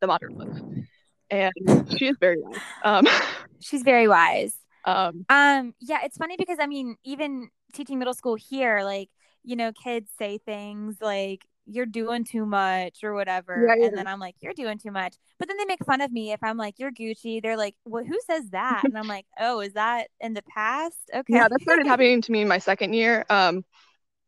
[0.00, 0.86] the modern ones
[1.30, 1.52] and
[1.96, 2.60] she is very wise.
[2.84, 3.06] Um,
[3.60, 4.54] she's very wise.
[4.84, 9.08] Um, um, yeah, it's funny because I mean, even teaching middle school here, like
[9.42, 13.88] you know, kids say things like "you're doing too much" or whatever, yeah, yeah.
[13.88, 16.32] and then I'm like, "You're doing too much," but then they make fun of me
[16.32, 19.60] if I'm like, "You're Gucci." They're like, "Well, who says that?" and I'm like, "Oh,
[19.60, 21.34] is that in the past?" Okay.
[21.34, 23.24] Yeah, that started happening to me in my second year.
[23.28, 23.64] Um,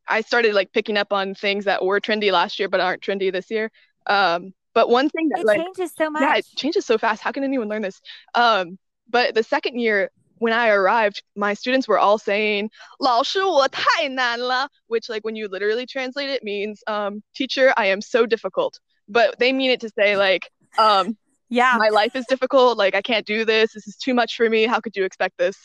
[0.06, 3.30] I started like picking up on things that were trendy last year but aren't trendy
[3.32, 3.70] this year.
[4.06, 6.22] Um, but one thing that it like changes so much.
[6.22, 7.22] Yeah, it changes so fast.
[7.22, 8.00] How can anyone learn this?
[8.34, 15.09] Um, but the second year when I arrived, my students were all saying 老师我太难了, which
[15.09, 18.79] like when you literally translate it means um, teacher, I am so difficult.
[19.07, 21.17] But they mean it to say like um,
[21.49, 23.73] yeah, my life is difficult, like I can't do this.
[23.73, 24.65] This is too much for me.
[24.65, 25.55] How could you expect this?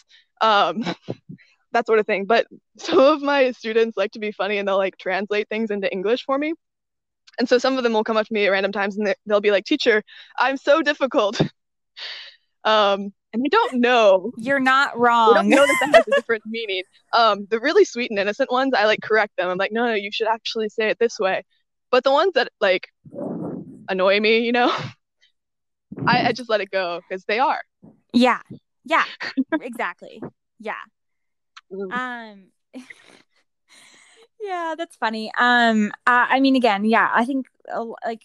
[0.40, 0.84] Um,
[1.72, 2.26] that sort of thing.
[2.26, 2.46] But
[2.78, 6.24] some of my students like to be funny and they'll like translate things into English
[6.24, 6.52] for me.
[7.38, 9.40] And so some of them will come up to me at random times and they'll
[9.40, 10.02] be like, "Teacher,
[10.36, 11.40] I'm so difficult."
[12.64, 14.31] um, and they don't know.
[14.37, 15.31] You're not wrong.
[15.31, 16.83] I don't know that that has a different meaning.
[17.13, 19.49] Um, the really sweet and innocent ones, I like correct them.
[19.49, 21.43] I'm like, "No, no, you should actually say it this way."
[21.91, 22.87] But the ones that like
[23.89, 24.67] annoy me, you know,
[26.07, 27.61] I, I just let it go because they are.
[28.13, 28.41] Yeah.
[28.85, 29.05] Yeah.
[29.61, 30.21] exactly.
[30.59, 30.73] Yeah.
[31.71, 31.91] Mm.
[31.91, 32.83] Um.
[34.41, 35.31] Yeah, that's funny.
[35.37, 38.23] Um, I, I mean, again, yeah, I think uh, like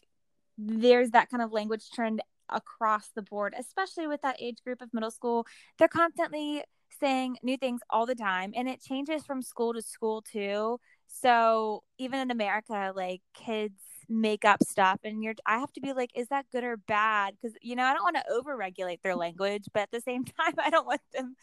[0.57, 4.93] there's that kind of language trend across the board, especially with that age group of
[4.93, 5.47] middle school.
[5.79, 6.63] They're constantly
[7.01, 10.79] saying new things all the time, and it changes from school to school too.
[11.07, 15.93] So even in America, like kids make up stuff, and you're I have to be
[15.93, 17.35] like, is that good or bad?
[17.41, 20.55] Because you know I don't want to overregulate their language, but at the same time,
[20.59, 21.35] I don't want them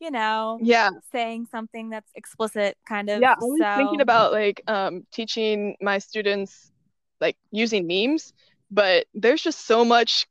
[0.00, 3.20] you know, yeah, saying something that's explicit, kind of.
[3.20, 3.76] Yeah, I was so...
[3.76, 6.72] thinking about like um, teaching my students
[7.20, 8.32] like using memes,
[8.70, 10.26] but there's just so much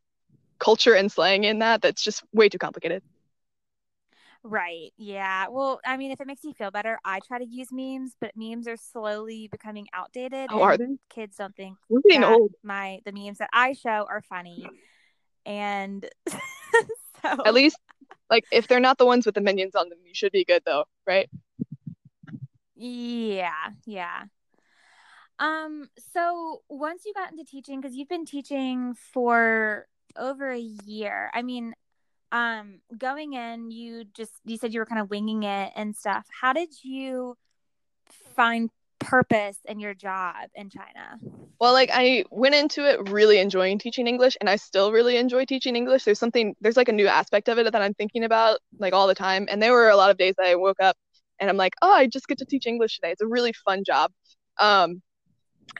[0.59, 3.01] culture and slang in that that's just way too complicated.
[4.43, 4.93] Right.
[4.97, 5.47] Yeah.
[5.49, 8.31] Well, I mean, if it makes you feel better, I try to use memes, but
[8.35, 10.49] memes are slowly becoming outdated.
[10.51, 10.97] Oh, are they?
[11.09, 12.51] Kids don't think We're getting old.
[12.63, 14.69] my the memes that I show are funny,
[15.45, 16.07] and
[17.21, 17.77] so at least
[18.29, 20.63] like if they're not the ones with the minions on them, you should be good
[20.65, 21.29] though, right?
[22.75, 24.23] Yeah, yeah.
[25.37, 29.87] Um, so once you got into teaching, because you've been teaching for
[30.19, 31.73] over a year, I mean,
[32.32, 36.27] um, going in, you just you said you were kind of winging it and stuff.
[36.29, 37.36] How did you
[38.36, 41.17] find purpose in your job in China?
[41.60, 45.45] Well, like I went into it really enjoying teaching English and I still really enjoy
[45.45, 46.03] teaching English.
[46.03, 49.08] There's something there's like a new aspect of it that I'm thinking about like all
[49.08, 49.47] the time.
[49.49, 50.97] And there were a lot of days that I woke up
[51.39, 53.12] and I'm like, "Oh, I just get to teach English today.
[53.12, 54.12] It's a really fun job."
[54.60, 55.01] Um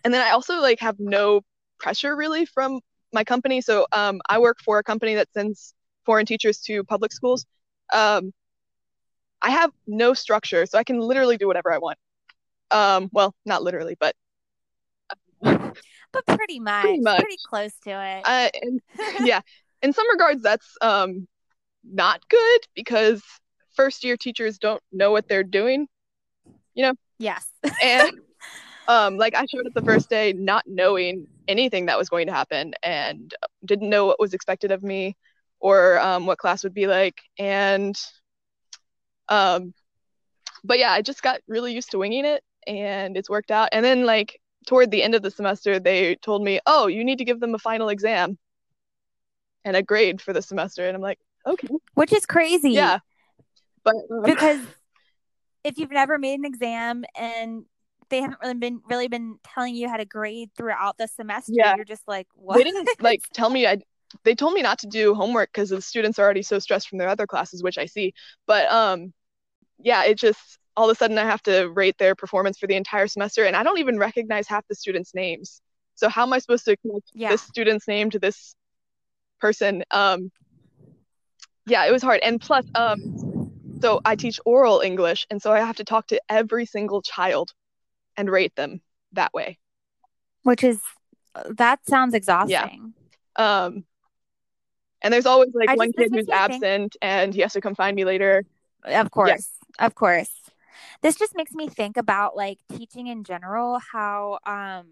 [0.04, 1.42] and then I also like have no
[1.80, 2.80] pressure really from
[3.14, 3.62] my company.
[3.62, 5.74] So um I work for a company that sends
[6.06, 7.46] foreign teachers to public schools.
[7.94, 8.34] Um
[9.42, 11.98] I have no structure, so I can literally do whatever I want.
[12.72, 14.16] Um, well, not literally, but
[15.42, 18.22] but pretty much, pretty much, pretty close to it.
[18.26, 18.82] Uh, and,
[19.26, 19.42] yeah,
[19.82, 21.28] in some regards, that's um
[21.84, 23.24] not good because
[23.76, 25.88] first year teachers don't know what they're doing.
[26.74, 26.94] You know.
[27.18, 27.48] Yes.
[27.82, 28.12] and
[28.88, 32.34] um, like I showed up the first day not knowing anything that was going to
[32.34, 33.34] happen and
[33.66, 35.18] didn't know what was expected of me
[35.60, 38.00] or um, what class would be like and
[39.28, 39.74] um
[40.64, 43.70] but yeah i just got really used to winging it and it's worked out.
[43.72, 47.18] And then like toward the end of the semester, they told me, "Oh, you need
[47.18, 48.38] to give them a final exam
[49.66, 52.72] and a grade for the semester." And I'm like, "Okay." Which is crazy.
[52.72, 53.00] Yeah.
[53.84, 54.62] But um, because
[55.64, 57.66] if you've never made an exam and
[58.10, 61.76] they haven't really been really been telling you how to grade throughout the semester, Yeah.
[61.76, 62.58] you're just like, what?
[62.58, 63.78] they didn't like tell me I
[64.24, 66.98] they told me not to do homework because the students are already so stressed from
[66.98, 68.14] their other classes, which I see.
[68.48, 69.14] But um
[69.80, 72.76] yeah, it just all of a sudden I have to rate their performance for the
[72.76, 75.62] entire semester and I don't even recognize half the students' names.
[75.96, 77.30] So how am I supposed to connect yeah.
[77.30, 78.56] this student's name to this
[79.40, 79.84] person?
[79.92, 80.32] Um
[81.68, 82.22] yeah, it was hard.
[82.24, 86.22] And plus, um so I teach oral English and so I have to talk to
[86.30, 87.54] every single child
[88.20, 88.82] and rate them
[89.14, 89.58] that way.
[90.44, 90.80] Which is
[91.52, 92.94] that sounds exhausting.
[93.38, 93.86] Um,
[95.02, 97.54] and there's always like I one just- kid who's me think- absent and he has
[97.54, 98.46] to come find me later.
[98.84, 99.50] Of course.
[99.80, 100.30] Of course.
[101.02, 104.88] This just makes me think about like teaching in general, how um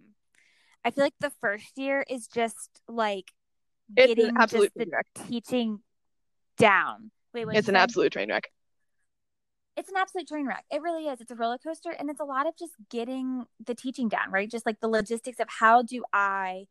[0.85, 3.25] I feel like the first year is just like
[3.97, 5.79] It's getting an absolute just the teaching
[6.57, 7.11] down.
[7.33, 8.49] Wait, It's an absolute train wreck.
[9.77, 10.65] It's an absolute train wreck.
[10.71, 11.21] It really is.
[11.21, 14.49] It's a roller coaster and it's a lot of just getting the teaching down, right?
[14.49, 16.65] Just like the logistics of how do I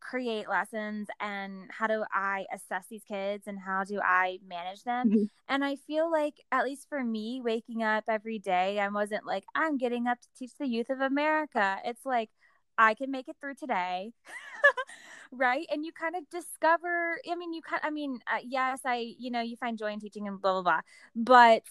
[0.00, 5.10] create lessons and how do I assess these kids and how do I manage them?
[5.10, 5.30] Mhm.
[5.48, 9.44] And I feel like at least for me waking up every day, I wasn't like
[9.54, 11.80] I'm getting up to teach the youth of America.
[11.84, 12.30] It's like
[12.78, 14.12] I can make it through today.
[15.32, 15.66] right?
[15.70, 19.30] And you kind of discover, I mean, you kind I mean, uh, yes, I, you
[19.30, 20.80] know, you find joy in teaching and blah blah blah.
[21.16, 21.62] But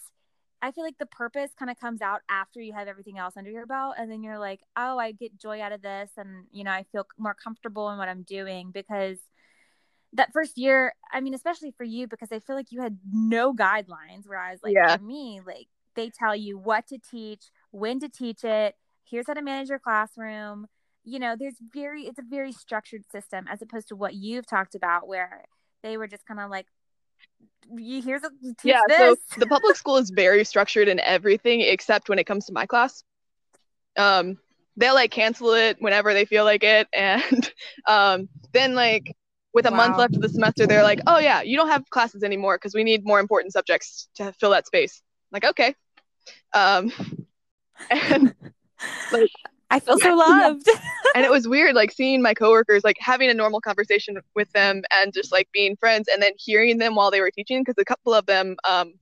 [0.64, 3.50] I feel like the purpose kind of comes out after you have everything else under
[3.50, 3.96] your belt.
[3.98, 6.10] And then you're like, oh, I get joy out of this.
[6.16, 9.18] And, you know, I feel more comfortable in what I'm doing because
[10.14, 13.52] that first year, I mean, especially for you, because I feel like you had no
[13.52, 14.22] guidelines.
[14.26, 14.96] Whereas, like, Yeah.
[14.96, 18.74] for me, like, they tell you what to teach, when to teach it,
[19.04, 20.66] here's how to manage your classroom.
[21.04, 24.74] You know, there's very, it's a very structured system as opposed to what you've talked
[24.74, 25.44] about, where
[25.82, 26.68] they were just kind of like,
[27.76, 28.98] here's a teach Yeah, this.
[28.98, 32.66] so the public school is very structured in everything except when it comes to my
[32.66, 33.02] class.
[33.96, 34.38] Um,
[34.76, 37.52] they'll like cancel it whenever they feel like it, and
[37.86, 39.14] um, then like
[39.52, 42.22] with a month left of the semester, they're like, "Oh yeah, you don't have classes
[42.22, 45.02] anymore because we need more important subjects to fill that space."
[45.34, 45.74] like, okay.
[46.54, 46.92] Um,
[47.90, 48.34] and
[49.74, 50.68] I feel so loved.
[51.16, 54.82] and it was weird like seeing my coworkers like having a normal conversation with them
[54.92, 57.84] and just like being friends and then hearing them while they were teaching because a
[57.84, 58.94] couple of them um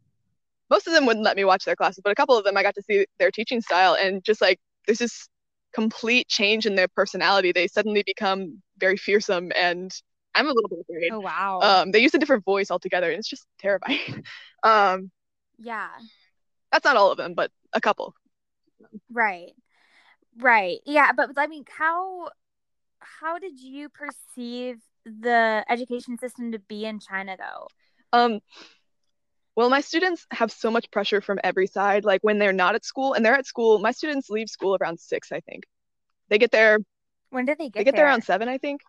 [0.71, 2.63] most of them wouldn't let me watch their classes but a couple of them I
[2.63, 5.29] got to see their teaching style and just like there's this
[5.75, 9.95] complete change in their personality they suddenly become very fearsome and
[10.35, 11.61] I'm a little bit afraid oh wow.
[11.61, 14.25] um they use a different voice altogether and it's just terrifying
[14.63, 15.11] um
[15.59, 15.89] yeah.
[16.73, 18.15] that's not all of them but a couple
[19.11, 19.53] Right.
[20.39, 20.81] Right.
[20.87, 22.31] Yeah, but I mean, how
[23.01, 27.73] how did you perceive the education system to be in China though?
[28.13, 28.41] Um,
[29.55, 32.05] well, my students have so much pressure from every side.
[32.05, 34.99] Like when they're not at school and they're at school, my students leave school around
[34.99, 35.65] six, I think.
[36.31, 36.79] They get there,
[37.31, 37.83] When did they get there?
[37.83, 38.07] they get there there?
[38.07, 38.83] around seven, I think.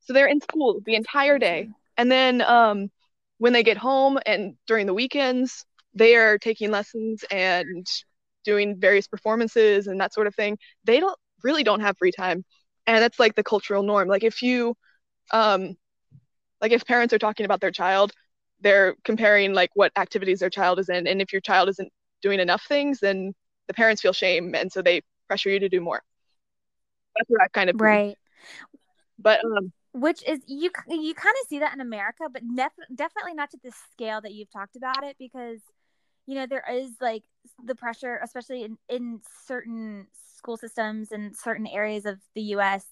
[0.00, 1.70] So they're in school the entire day.
[1.96, 2.90] And then um,
[3.38, 7.86] when they get home and during the weekends, they are taking lessons and
[8.50, 10.58] doing various performances and that sort of thing.
[10.84, 12.44] They don't really don't have free time.
[12.86, 14.08] And that's like the cultural norm.
[14.08, 14.74] Like if you
[15.32, 15.76] um
[16.62, 18.12] like if parents are talking about their child,
[18.60, 21.06] they're comparing like what activities their child is in.
[21.06, 21.90] And if your child isn't
[22.22, 23.34] doing enough things, then
[23.68, 26.02] the parents feel shame and so they pressure you to do more.
[27.16, 27.76] That's what I've kind of.
[27.80, 28.16] Right.
[29.18, 33.34] But um Which is you you kind of see that in America, but nef- definitely
[33.34, 35.60] not to the scale that you've talked about it because
[36.28, 37.24] you know there is like
[37.64, 42.84] the pressure especially in, in certain school systems and certain areas of the US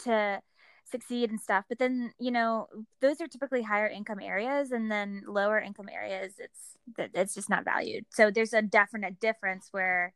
[0.00, 0.42] to
[0.90, 2.66] succeed and stuff but then you know
[3.00, 7.48] those are typically higher income areas and then lower income areas it's that it's just
[7.48, 10.12] not valued so there's a definite difference where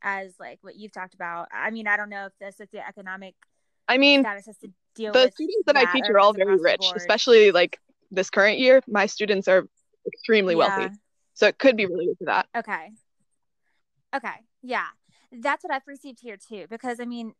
[0.00, 3.34] as like what you've talked about i mean i don't know if the socioeconomic
[3.86, 5.24] I mean status has to deal with.
[5.24, 6.96] the students that I teach are all very rich, board.
[6.96, 7.78] especially like
[8.10, 8.80] this current year.
[8.88, 9.66] My students are
[10.06, 10.58] extremely Yeah.
[10.58, 10.94] wealthy.
[11.34, 12.46] So it could be related to that.
[12.56, 12.90] Okay.
[14.14, 14.34] Okay.
[14.62, 14.86] Yeah.
[15.32, 16.66] That's what I've received here too.
[16.70, 17.34] Because I mean,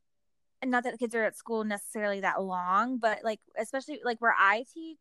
[0.64, 4.64] not that kids are at school necessarily that long, but like especially like where I
[4.72, 4.98] teach,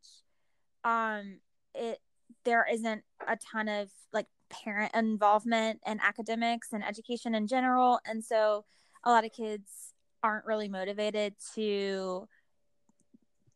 [0.84, 1.40] um,
[1.74, 1.98] it
[2.44, 8.00] there isn't a ton of like parent involvement in academics and education in general.
[8.06, 8.64] And so
[9.04, 9.92] a lot of kids
[10.22, 12.28] aren't really motivated to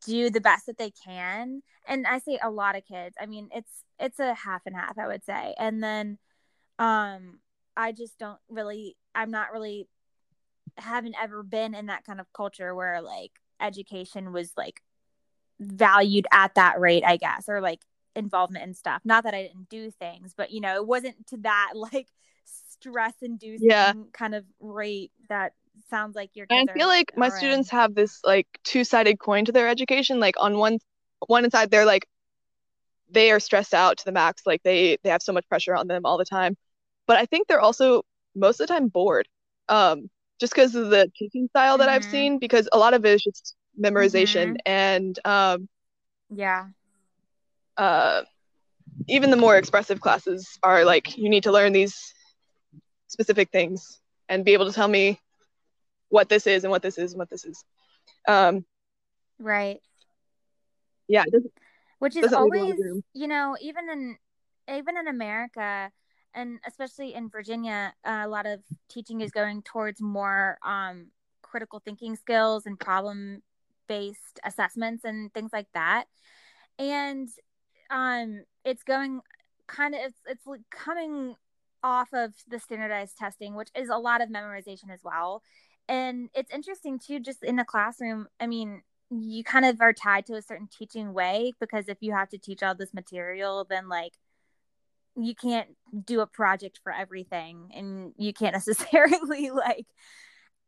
[0.09, 1.63] do the best that they can.
[1.89, 3.17] And I say a lot of kids.
[3.21, 5.55] I mean, it's it's a half and half, I would say.
[5.59, 6.19] And then
[6.79, 7.41] um
[7.77, 9.89] I just don't really I'm not really
[10.79, 14.83] haven't ever been in that kind of culture where like education was like
[15.61, 17.83] valued at that rate, I guess, or like
[18.17, 19.03] involvement in stuff.
[19.05, 22.09] Not that I didn't do things, but you know, it wasn't to that like
[22.45, 23.95] stress inducing Yeah.
[24.13, 25.53] kind of rate that
[25.89, 29.45] sounds like your And kids I feel like my students have this like two-sided coin
[29.47, 30.21] to their education.
[30.21, 30.79] Like on one
[31.27, 32.07] one side, they're like
[33.11, 35.87] they are stressed out to the max, like they they have so much pressure on
[35.89, 36.57] them all the time.
[37.07, 38.03] But I think they're also
[38.35, 39.29] most of the time bored.
[39.69, 40.09] Um,
[40.41, 42.11] just because of the teaching style that I've Mhm.
[42.11, 45.69] seen, because a lot of it is just memorization and um
[46.31, 46.69] Yeah.
[47.77, 48.23] uh
[49.09, 52.15] even the more expressive classes are like you need to learn these
[53.09, 55.19] specific things and be able to tell me
[56.09, 57.65] what this is and what this is and what this is.
[58.27, 58.65] Um,
[59.39, 59.81] Right.
[61.07, 61.25] yeah,
[61.99, 64.17] which is doesn't leave a lot of always you know even in
[64.69, 65.91] even in america
[66.35, 71.07] and especially in virginia uh, a lot of teaching is going towards more um,
[71.43, 73.43] critical thinking skills and problem
[73.89, 76.05] based assessments and things like that
[76.79, 77.29] and
[77.91, 79.21] um, it's going
[79.67, 81.35] kind of it's it's coming
[81.83, 85.43] off of the standardized testing which is a lot of memorization as well
[85.89, 90.27] and it's interesting too just in the classroom i mean you kind of are tied
[90.27, 93.89] to a certain teaching way because if you have to teach all this material then
[93.89, 94.13] like
[95.17, 95.69] you can't
[96.05, 99.87] do a project for everything and you can't necessarily like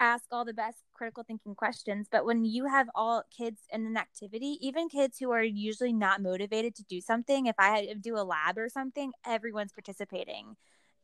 [0.00, 2.08] ask all the best critical thinking questions.
[2.10, 6.22] But when you have all kids in an activity even kids who are usually not
[6.22, 10.56] motivated to do something if i do a lab or something everyone's participating.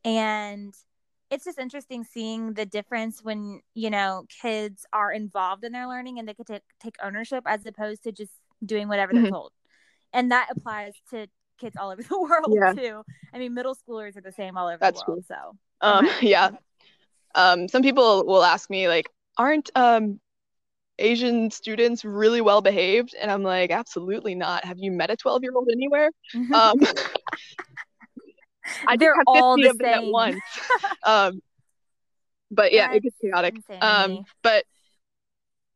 [0.03, 0.73] And
[1.29, 6.19] it's just interesting seeing the difference when you know kids are involved in their learning
[6.19, 8.31] and they could take, take ownership as opposed to just
[8.65, 9.29] doing whatever they're Mhm.
[9.29, 9.51] told
[10.13, 11.27] and that applies to
[11.59, 12.73] kids all over the world Yeah.
[12.73, 13.03] too
[13.33, 16.51] i mean middle schoolers are the same all over That's the world so um, yeah.
[17.35, 20.19] Um, some people will ask me like, aren't um
[20.99, 23.15] Asian students really well behaved?
[23.19, 24.65] And I'm like, absolutely not.
[24.65, 26.09] Have you met a 12 year old anywhere?
[26.53, 26.75] Um,
[28.87, 30.41] I They're have all 50 the of them at once.
[31.03, 31.41] Um,
[32.51, 33.55] but yeah, it gets chaotic.
[33.55, 34.63] insane Um, but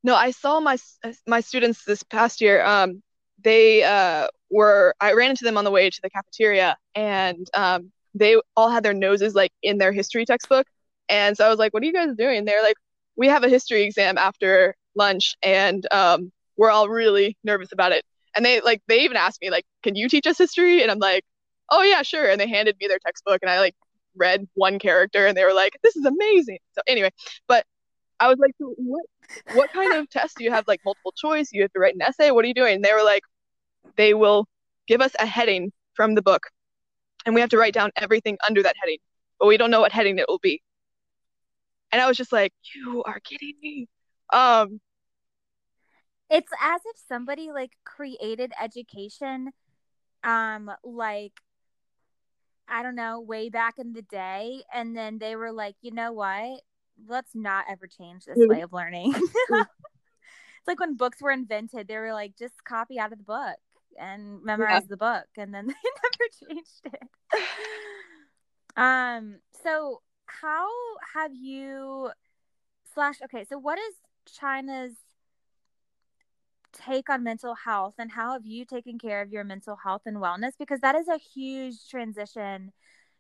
[0.04, 0.78] no, I saw my
[1.28, 2.64] my students this past year.
[2.64, 3.02] Um,
[3.44, 7.92] they uh were I ran into them on the way to the cafeteria, and um,
[8.14, 10.68] they all had their noses like in their history textbook.
[11.10, 12.78] And so I was like, "What are you guys doing?" They're like,
[13.16, 18.04] "We have a history exam after lunch, and um, we're all really nervous about it."
[18.36, 21.00] And they like they even asked me like, "Can you teach us history?" And I'm
[21.00, 21.24] like,
[21.72, 23.76] "Oh yeah, sure." And they handed me their textbook, and I like
[24.16, 27.12] read one character, and they were like, "This is amazing." So anyway,
[27.48, 27.66] but
[28.20, 29.06] I was like, "What
[29.48, 30.68] what kind of test do you have?
[30.68, 31.50] Like multiple choice?
[31.54, 32.32] You have to write an essay?
[32.32, 33.24] What are you doing?" And they were like,
[33.98, 34.48] "They will
[34.88, 36.48] give us a heading from the book,
[37.26, 39.00] and we have to write down everything under that heading,
[39.40, 40.62] but we don't know what heading it will be."
[41.92, 43.88] And I was just like, "You are kidding me."
[44.34, 44.80] Um,
[46.30, 49.52] it's as if somebody like created education
[50.24, 51.34] um like
[52.72, 56.12] i don't know way back in the day and then they were like you know
[56.14, 56.62] what?
[57.08, 59.14] Let's not ever change this way of learning.
[59.16, 63.58] It's like when books were invented they were like just copy out of the book
[64.00, 67.10] and memorize the book and then they never changed it.
[68.78, 70.70] Um so how
[71.14, 72.12] have you
[72.94, 73.96] slash okay so what is
[74.40, 74.94] china's
[76.74, 80.18] take on mental health and how have you taken care of your mental health and
[80.18, 82.72] wellness because that is a huge transition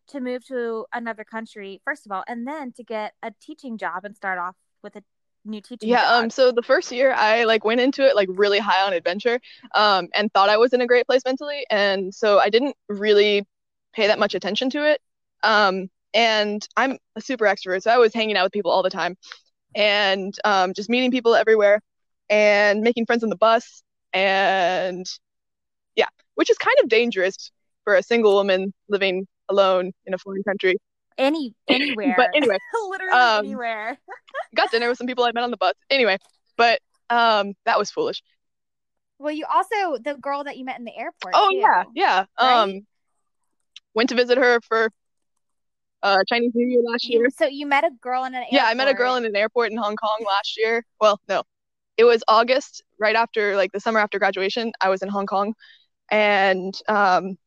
[0.07, 4.03] to move to another country first of all and then to get a teaching job
[4.03, 5.03] and start off with a
[5.45, 6.23] new teaching yeah, job.
[6.23, 9.39] um, so the first year I like went into it like really high on adventure,
[9.73, 13.45] um, and thought I was in a great place mentally, and so I didn't really
[13.93, 15.01] pay that much attention to it.
[15.43, 18.89] Um, and I'm a super extrovert, so I was hanging out with people all the
[18.89, 19.17] time,
[19.75, 21.81] and um, just meeting people everywhere,
[22.31, 25.05] and making friends on the bus, and
[25.95, 27.51] yeah, which is kind of dangerous
[27.83, 30.77] for a single woman living alone in a foreign country.
[31.17, 32.15] Any anywhere.
[32.17, 32.57] But anyway,
[32.89, 33.97] literally um, anywhere.
[34.55, 35.73] got dinner with some people I met on the bus.
[35.89, 36.17] Anyway,
[36.57, 36.79] but
[37.09, 38.23] um, that was foolish.
[39.19, 41.33] Well, you also the girl that you met in the airport.
[41.35, 41.57] Oh too.
[41.57, 42.25] yeah, yeah.
[42.39, 42.61] right?
[42.61, 42.87] Um,
[43.93, 44.89] went to visit her for
[46.01, 47.29] uh Chinese New Year last year.
[47.29, 48.53] So you met a girl in an airport.
[48.53, 50.83] Yeah, I met a girl in an airport in Hong Kong last year.
[50.99, 51.43] Well, no,
[52.01, 54.71] it was August, right after like the summer after graduation.
[54.81, 55.53] I was in Hong Kong,
[56.09, 57.37] and um,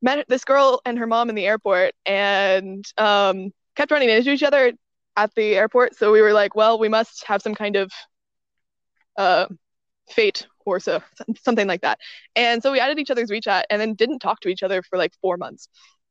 [0.00, 4.42] met this girl and her mom in the airport, and um, kept running into each
[4.42, 4.72] other
[5.16, 5.94] at the airport.
[5.94, 7.92] So we were like, well, we must have some kind of
[9.16, 9.46] uh
[10.10, 11.00] fate or so
[11.44, 11.98] something like that.
[12.34, 14.98] And so we added each other's WeChat and then didn't talk to each other for
[14.98, 15.68] like four months.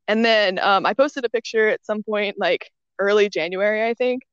[0.08, 4.24] And then um, I posted a picture at some point, like early January, I think,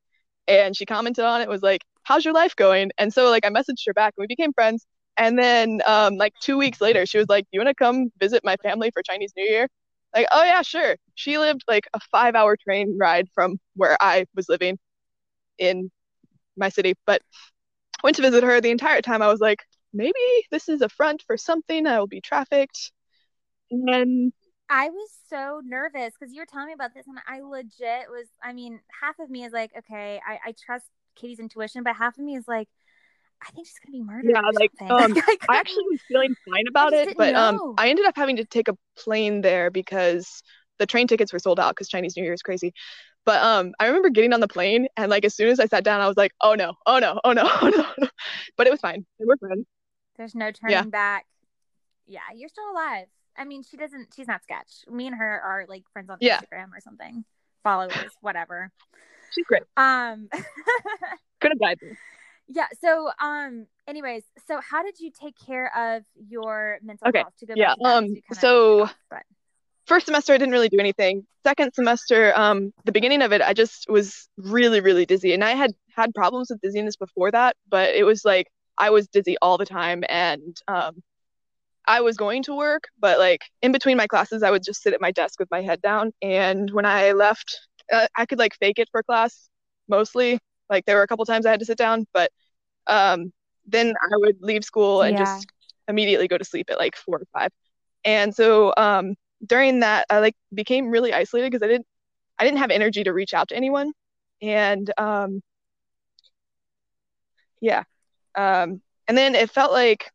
[0.47, 3.51] and she commented on it, was like, "How's your life going?" And so like I
[3.51, 4.87] messaged her back and we became friends.
[5.17, 8.43] And then um, like two weeks later, she was like, "You want to come visit
[8.45, 9.69] my family for Chinese New Year?"
[10.15, 10.97] Like, oh yeah, sure.
[11.15, 14.79] She lived like a five-hour train ride from where I was living
[15.59, 15.91] in
[16.57, 17.23] my city, but
[18.05, 18.61] went to visit her.
[18.61, 19.61] The entire time, I was like,
[19.93, 20.15] maybe
[20.51, 21.87] this is a front for something.
[21.87, 22.93] I will be trafficked.
[23.71, 24.33] And
[24.69, 28.29] I was so nervous because you were telling me about this, and I legit was.
[28.43, 30.87] I mean, half of me is like, okay, I, I trust
[31.21, 32.69] Katie's intuition, but half of me is like,
[33.43, 34.31] I think she's gonna be murdered.
[34.31, 35.15] Yeah, like um,
[35.49, 37.41] I actually was feeling fine about it, but know.
[37.41, 40.43] um, I ended up having to take a plane there because
[40.79, 42.73] the train tickets were sold out because Chinese New Year is crazy.
[43.25, 45.85] But um, I remember getting on the plane and like as soon as I sat
[45.85, 48.09] down, I was like, oh no, oh no, oh no, oh no.
[48.57, 49.07] but it was fine.
[49.19, 49.67] We're friends.
[50.17, 50.83] There's no turning yeah.
[50.83, 51.27] back.
[52.07, 53.07] Yeah, you're still alive.
[53.37, 54.09] I mean, she doesn't.
[54.15, 54.85] She's not sketch.
[54.91, 56.41] Me and her are like friends on yeah.
[56.41, 57.25] Instagram or something.
[57.63, 58.73] Followers, whatever.
[59.33, 59.63] She's great.
[59.77, 60.29] Um,
[61.41, 61.79] could have died.
[62.49, 62.67] Yeah.
[62.81, 67.21] So, um, anyways, so how did you take care of your mental okay.
[67.21, 67.35] health?
[67.41, 67.75] To go yeah.
[67.85, 68.09] um.
[68.33, 68.89] So.
[69.09, 69.23] But...
[69.87, 71.27] First semester, I didn't really do anything.
[71.45, 75.53] Second semester, um, the beginning of it, I just was really, really dizzy, and I
[75.53, 78.47] had had problems with dizziness before that, but it was like
[78.79, 81.03] I was dizzy all the time, and um,
[81.87, 84.95] I was going to work, but like in between my classes, I would just sit
[84.95, 86.13] at my desk with my head down.
[86.23, 87.59] And when I left,
[87.93, 89.49] uh, I could like fake it for class
[89.89, 90.39] mostly.
[90.69, 92.31] Like there were a couple times I had to sit down, but
[92.87, 93.33] um,
[93.67, 95.25] then I would leave school and yeah.
[95.25, 95.47] just
[95.89, 97.51] immediately go to sleep at like four or five.
[98.05, 99.15] And so um,
[99.47, 101.87] during that, I like became really isolated because I didn't
[102.39, 103.93] I didn't have energy to reach out to anyone.
[104.41, 105.43] And um,
[107.61, 107.85] yeah,
[108.35, 110.11] um, and then it felt like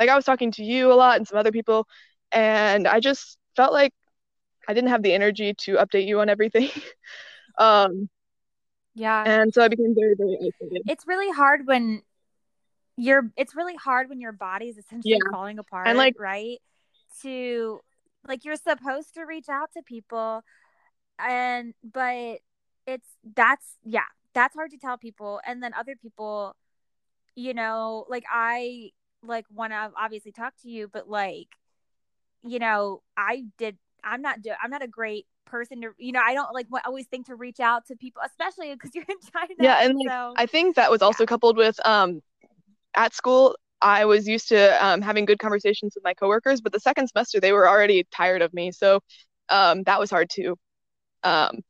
[0.00, 1.86] like I was talking to you a lot and some other people,
[2.32, 3.92] and I just felt like
[4.68, 6.70] I didn't have the energy to update you on everything.
[7.58, 8.08] um,
[8.94, 9.22] yeah.
[9.24, 10.82] And so I became very, very isolated.
[10.88, 12.02] It's really hard when
[12.96, 13.30] you're.
[13.36, 15.30] It's really hard when your body is essentially yeah.
[15.30, 15.86] falling apart.
[15.86, 16.58] And like, right?
[17.22, 17.80] To
[18.26, 20.42] like, you're supposed to reach out to people,
[21.18, 22.38] and but
[22.86, 24.00] it's that's yeah,
[24.32, 26.56] that's hard to tell people, and then other people,
[27.34, 28.92] you know, like I
[29.22, 31.48] like want to obviously talk to you, but like,
[32.42, 33.76] you know, I did.
[34.06, 34.42] I'm not.
[34.42, 35.90] Do, I'm not a great person to.
[35.98, 39.04] You know, I don't like always think to reach out to people, especially because you're
[39.08, 39.54] in China.
[39.58, 41.28] Yeah, and like, so, I think that was also yeah.
[41.28, 42.22] coupled with um,
[42.94, 43.56] at school.
[43.82, 47.40] I was used to um, having good conversations with my coworkers, but the second semester
[47.40, 49.00] they were already tired of me, so
[49.48, 50.56] um, that was hard too.
[51.22, 51.60] Um,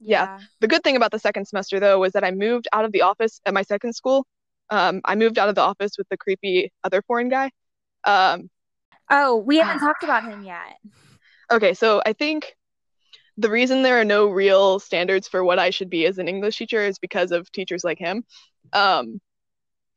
[0.00, 0.38] yeah.
[0.38, 0.40] yeah.
[0.60, 3.02] The good thing about the second semester though was that I moved out of the
[3.02, 4.26] office at my second school
[4.70, 7.50] um, I moved out of the office with the creepy other foreign guy.
[8.04, 8.50] Um,
[9.10, 10.78] oh, we haven't talked about him yet.
[11.50, 12.56] Okay, so I think
[13.36, 16.56] the reason there are no real standards for what I should be as an English
[16.56, 18.24] teacher is because of teachers like him.
[18.72, 19.20] Um,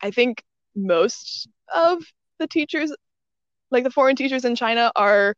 [0.02, 0.44] I think
[0.76, 2.04] most of
[2.38, 2.94] the teachers,
[3.72, 5.36] like the foreign teachers in China, are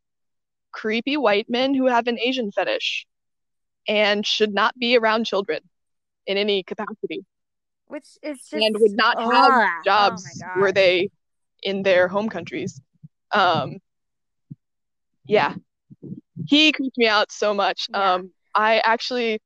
[0.71, 3.05] creepy white men who have an Asian fetish
[3.87, 5.61] and should not be around children
[6.27, 7.25] in any capacity
[7.91, 11.09] which is just and would not have oh jobs oh were they
[11.61, 12.81] in their home countries.
[13.33, 13.79] Um,
[15.25, 15.53] yeah,
[16.47, 17.87] he creeped me out so much.
[17.89, 18.13] Yeah.
[18.13, 19.39] Um, I actually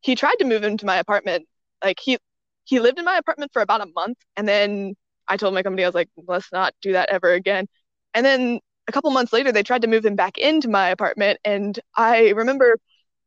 [0.00, 1.46] he tried to move into my apartment.
[1.82, 2.18] Like he
[2.64, 4.94] he lived in my apartment for about a month, and then
[5.26, 7.66] I told my company I was like, let's not do that ever again.
[8.14, 11.40] And then a couple months later, they tried to move him back into my apartment,
[11.44, 12.76] and I remember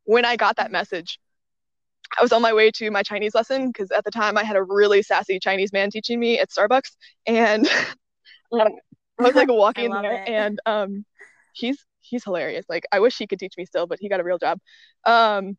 [0.05, 1.19] when I got that message,
[2.17, 4.55] I was on my way to my Chinese lesson because at the time I had
[4.55, 6.91] a really sassy Chinese man teaching me at Starbucks,
[7.26, 7.67] and
[8.53, 8.67] I
[9.19, 10.30] was like walking there, it.
[10.30, 11.05] and um,
[11.53, 12.65] he's he's hilarious.
[12.69, 14.59] Like I wish he could teach me still, but he got a real job.
[15.05, 15.57] Um,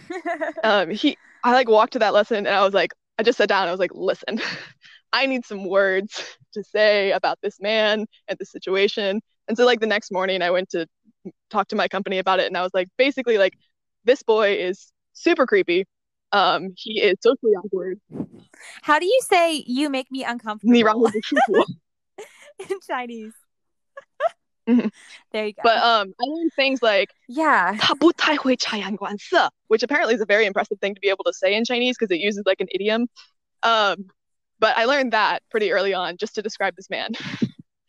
[0.64, 3.48] um, he I like walked to that lesson, and I was like, I just sat
[3.48, 3.68] down.
[3.68, 4.40] I was like, listen,
[5.12, 6.22] I need some words
[6.54, 9.20] to say about this man and the situation.
[9.46, 10.86] And so like the next morning, I went to
[11.50, 13.54] talk to my company about it, and I was like, basically like
[14.04, 15.86] this boy is super creepy.
[16.30, 18.00] Um, he is socially awkward.
[18.82, 20.72] How do you say you make me uncomfortable?
[22.70, 23.32] in Chinese.
[24.68, 24.88] Mm-hmm.
[25.32, 25.60] There you go.
[25.62, 27.76] But um, I learned things like yeah,
[29.66, 32.10] which apparently is a very impressive thing to be able to say in Chinese because
[32.14, 33.08] it uses like an idiom.
[33.62, 34.06] Um,
[34.58, 37.10] but I learned that pretty early on just to describe this man.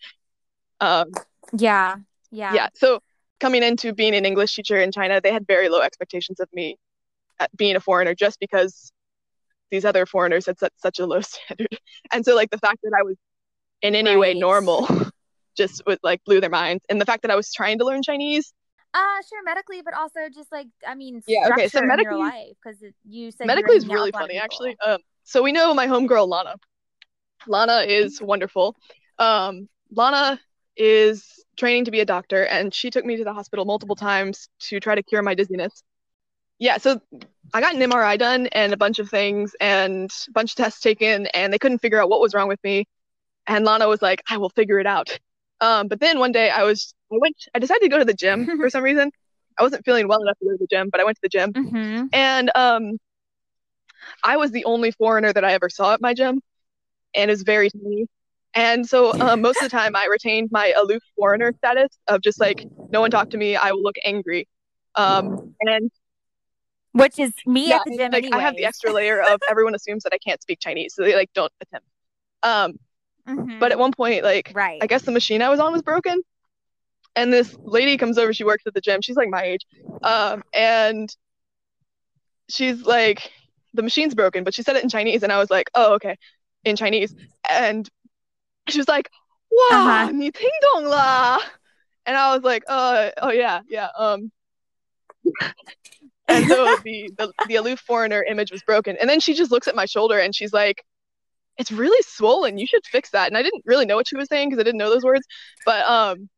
[0.82, 1.12] um,
[1.54, 1.96] yeah,
[2.30, 2.68] yeah, yeah.
[2.76, 3.00] So
[3.40, 6.78] coming into being an English teacher in China, they had very low expectations of me
[7.56, 8.92] being a foreigner just because
[9.72, 11.78] these other foreigners had set such a low standard.
[12.12, 13.16] And so like the fact that I was
[13.82, 14.20] in any right.
[14.20, 14.88] way normal
[15.60, 16.84] just was like blew their minds.
[16.90, 18.52] And the fact that I was trying to learn Chinese.
[18.94, 23.30] Uh sure medically, but also just like I mean yeah okay so medically because you
[23.30, 24.76] said medically is really funny actually.
[24.86, 26.56] Um, so we know my homegirl Lana.
[27.48, 28.76] Lana is wonderful.
[29.20, 30.40] Um, Lana
[30.76, 34.50] is training to be a doctor, and she took me to the hospital multiple times
[34.62, 35.84] to try to cure my dizziness.
[36.58, 37.00] Yeah, so
[37.54, 40.82] I got an MRI done and a bunch of things and a bunch of tests
[40.82, 42.88] taken, and they couldn't figure out what was wrong with me.
[43.48, 45.20] And Lana was like, "I will figure it out."
[45.62, 48.14] Um, but then one day I was, I went, I decided to go to the
[48.14, 49.12] gym for some reason.
[49.60, 51.30] I wasn't feeling well enough to go to the gym, but I went to the
[51.30, 52.08] gym, Mm-hmm.
[52.14, 52.98] and um,
[54.24, 56.42] I was the only foreigner that I ever saw at my gym,
[57.16, 58.08] and it was very tiny.
[58.56, 62.40] And so um, most of the time, I retained my aloof foreigner status of just
[62.40, 64.48] like no one talk to me, I will look angry.
[64.96, 65.92] Um, and
[66.94, 69.76] Which is me yeah, at the gym like I have the extra layer of everyone
[69.76, 71.88] assumes that I can't speak Chinese, so they like don't attempt.
[72.44, 72.80] Um,
[73.29, 73.59] Mhm.
[73.59, 74.79] but at one point, like right.
[74.83, 76.23] I guess the machine I was on was broken.
[77.17, 79.01] And this lady comes over, she works at the gym.
[79.01, 79.65] She's like my age.
[80.03, 81.09] Um, and
[82.49, 83.31] she's like,
[83.73, 85.23] the machine's broken, but she said it in Chinese.
[85.23, 86.17] And I was like, oh, okay,
[86.65, 87.15] in Chinese.
[87.49, 87.89] And
[88.69, 89.09] she was like,
[89.51, 90.11] wow, Uh-huh.
[90.13, 91.39] 你听懂了.
[92.05, 93.89] And I was like, uh, oh, yeah, yeah.
[93.97, 94.31] Um,
[96.29, 98.97] and so the, the, the aloof foreigner image was broken.
[99.01, 100.85] And then she just looks at my shoulder and she's like,
[101.60, 102.58] it's really swollen.
[102.58, 103.28] You should fix that.
[103.28, 105.28] And I didn't really know what she was saying because I didn't know those words.
[105.66, 106.30] But um,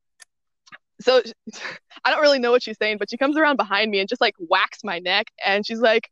[1.00, 1.22] so
[2.04, 4.20] I don't really know what she's saying, but she comes around behind me and just
[4.20, 6.10] like whacks my neck, and she's like,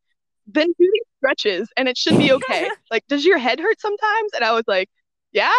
[0.48, 4.32] "Then do these stretches, and it should be okay." like, does your head hurt sometimes?
[4.36, 4.90] And I was like,
[5.32, 5.52] "Yeah."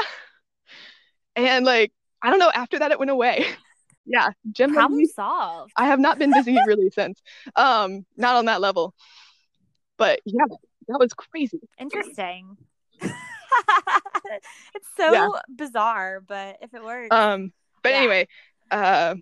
[1.35, 1.93] And like,
[2.23, 2.51] I don't know.
[2.55, 3.47] After that, it went away.
[4.07, 4.75] yeah, gym.
[4.75, 5.73] Problem solved.
[5.77, 7.21] I have not been dizzy really since.
[7.57, 8.95] Um, not on that level.
[9.97, 10.45] But yeah,
[10.89, 11.61] that was crazy.
[11.79, 12.57] Interesting.
[14.75, 15.29] it's so Yeah.
[15.57, 17.11] bizarre, but if it works.
[17.11, 17.99] Um, but Yeah.
[17.99, 18.29] anyway,
[18.71, 19.17] uh,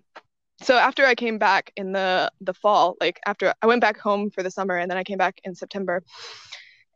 [0.61, 4.29] so after I came back in the the fall, like after I went back home
[4.29, 6.03] for the summer, and then I came back in September,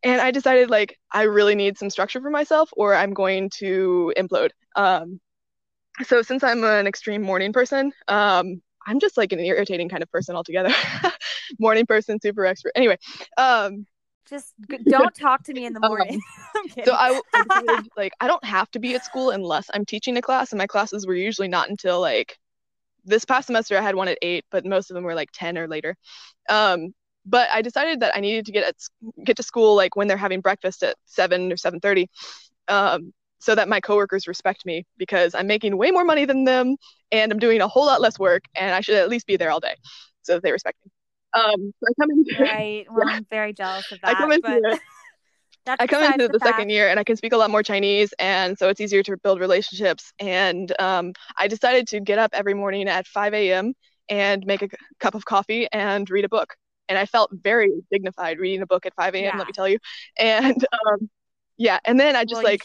[0.04, 4.14] and I decided like I really need some structure for myself, or I'm going to
[4.18, 4.52] implode.
[4.76, 5.20] Um,
[6.04, 10.12] so since I'm an extreme morning person, um, I'm just like an irritating kind of
[10.12, 10.74] person altogether.
[11.60, 12.74] morning person, super expert.
[12.76, 12.98] Anyway,
[13.38, 13.86] um,
[14.30, 14.54] just
[14.88, 16.22] don't talk to me in the Um, morning.
[16.56, 20.18] I'm so I, I like I don't have to be at school unless I'm teaching
[20.18, 22.38] a class, and my classes were usually not until like
[23.06, 25.58] this past semester I had one at eight, but most of them were like ten
[25.58, 25.96] or later.
[26.50, 26.94] Um,
[27.26, 28.76] but I decided that I needed to get at
[29.24, 32.10] get to school like when they're having breakfast at seven or seven thirty,
[32.68, 36.78] um, so that my coworkers respect me because I'm making way more money than them
[37.12, 39.52] and I'm doing a whole lot less work, and I should at least be there
[39.52, 39.76] all day,
[40.24, 40.92] so that they respect me.
[41.34, 42.86] Um, so I come into right.
[42.90, 44.12] Well, I'm very jealous of that.
[44.12, 44.80] I come into but
[45.80, 46.58] I come into the, fact.
[46.58, 49.18] second year and I can speak a lot more Chinese, and so it's easier to
[49.18, 50.14] build relationships.
[50.20, 53.74] And um, I decided to get up every morning at 5 a.m.
[54.10, 56.56] and make a c- cup of coffee and read a book.
[56.90, 59.24] And I felt very dignified reading a book at 5 a.m.
[59.24, 59.38] Yeah.
[59.38, 59.80] Let me tell you.
[60.18, 61.10] And um,
[61.58, 62.64] yeah, and then I just well, like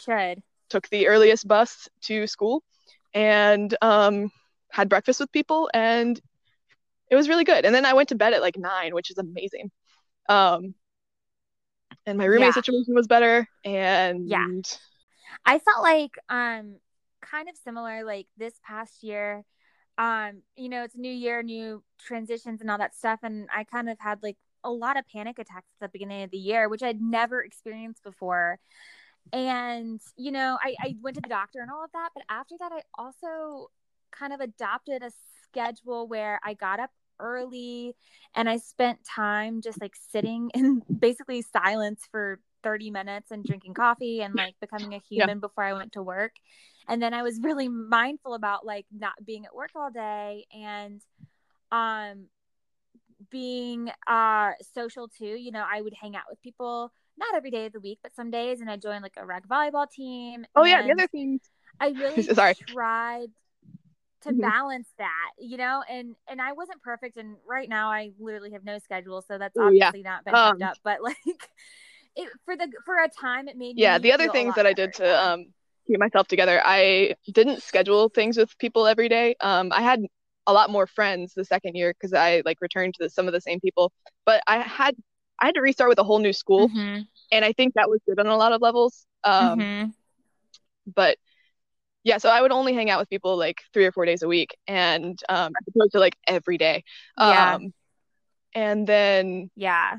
[0.69, 2.63] took the earliest bus to school
[3.13, 4.29] and um,
[4.71, 6.19] had breakfast with people, and
[7.09, 7.65] it was really good.
[7.65, 9.71] And then I went to bed at like nine, which is amazing.
[10.29, 10.75] Um,
[12.05, 12.53] and my roommate Yeah.
[12.53, 14.45] situation was better, and Yeah.
[15.45, 16.77] I felt like um
[17.21, 19.43] kind of similar like this past year
[19.97, 23.63] um you know it's a new year new transitions and all that stuff and I
[23.65, 26.69] kind of had like a lot of panic attacks at the beginning of the year
[26.69, 28.59] which I'd never experienced before
[29.33, 32.55] and you know I, I went to the doctor and all of that but after
[32.59, 33.69] that I also
[34.11, 35.11] kind of adopted a
[35.51, 37.95] schedule where I got up early
[38.35, 43.73] and I spent time just like sitting in basically silence for 30 minutes and drinking
[43.73, 45.25] coffee and like becoming a Yeah.
[45.25, 46.33] human before I went to work.
[46.87, 51.01] And then I was really mindful about like not being at work all day and
[51.71, 52.27] um
[53.29, 55.25] being uh social too.
[55.25, 58.15] You know, I would hang out with people not every day of the week, but
[58.15, 60.45] some days and I joined like a rag volleyball team.
[60.55, 61.39] Oh yeah, the other thing.
[61.79, 62.55] I really Sorry.
[62.71, 63.29] tried
[64.21, 64.41] to Mhm.
[64.41, 68.63] balance that, you know, and and I wasn't perfect, and right now I literally have
[68.63, 69.91] no schedule, so that's Ooh, yeah.
[69.91, 70.79] obviously not been Um, up.
[70.83, 71.15] But like,
[72.15, 74.93] it for the for a time, it made Yeah, the other things that I did
[74.95, 75.45] to um
[75.87, 79.35] keep myself together, I didn't schedule things with people every day.
[79.41, 80.01] Um, I had
[80.47, 83.33] a lot more friends the second year because I like returned to the, some of
[83.33, 83.91] the same people,
[84.25, 84.95] but I had
[85.41, 88.01] I had to restart with a whole new school, Mhm, and I think that was
[88.07, 89.05] good on a lot of levels.
[89.23, 89.93] Um, mhm.
[90.95, 91.17] but
[92.03, 94.27] yeah, so I would only hang out with people like three or four days a
[94.27, 96.83] week, and um, as opposed to like every day.
[97.17, 97.55] Yeah.
[97.55, 97.73] Um,
[98.53, 99.97] and then yeah,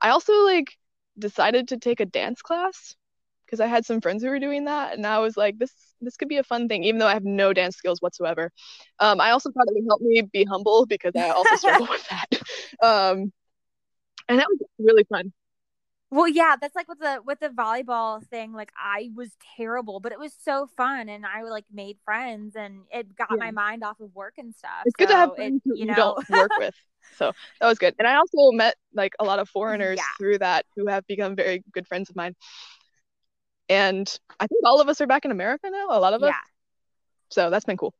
[0.00, 0.76] I also like
[1.18, 2.94] decided to take a dance class
[3.44, 6.16] because I had some friends who were doing that, and I was like, this this
[6.16, 8.52] could be a fun thing, even though I have no dance skills whatsoever.
[9.00, 12.06] Um, I also thought it would help me be humble because I also struggle with
[12.08, 12.28] that.
[12.86, 13.32] Um,
[14.28, 15.32] and that was really fun.
[16.10, 18.52] Well, yeah, that's like with the with the volleyball thing.
[18.54, 22.84] Like I was terrible, but it was so fun, and I like made friends, and
[22.90, 23.38] it got Yeah.
[23.38, 24.70] my mind off of work and stuff.
[24.84, 26.74] It's good to have So friends it, you you know, don't work with.
[27.12, 27.94] So that was good.
[27.98, 30.04] And I also met like a lot of foreigners Yeah.
[30.18, 32.34] through that who have become very good friends of mine.
[33.68, 34.08] And
[34.40, 36.36] I think all of us are back in America now, a lot of us.
[37.30, 37.94] So that's been cool.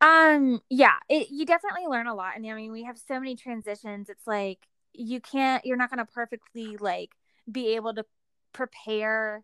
[0.00, 2.36] Um, yeah, it, you definitely learn a lot.
[2.36, 4.08] And I mean, we have so many transitions.
[4.08, 4.58] It's like
[4.92, 7.10] you can't, you're not going to perfectly like
[7.50, 8.04] be able to
[8.52, 9.42] prepare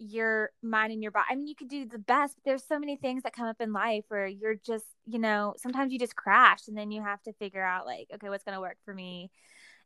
[0.00, 1.26] your mind and your body.
[1.30, 3.60] I mean, you could do the best, but there's so many things that come up
[3.60, 7.22] in life where you're just, you know, sometimes you just crash and then you have
[7.24, 9.30] to figure out like, okay, what's going to work for me.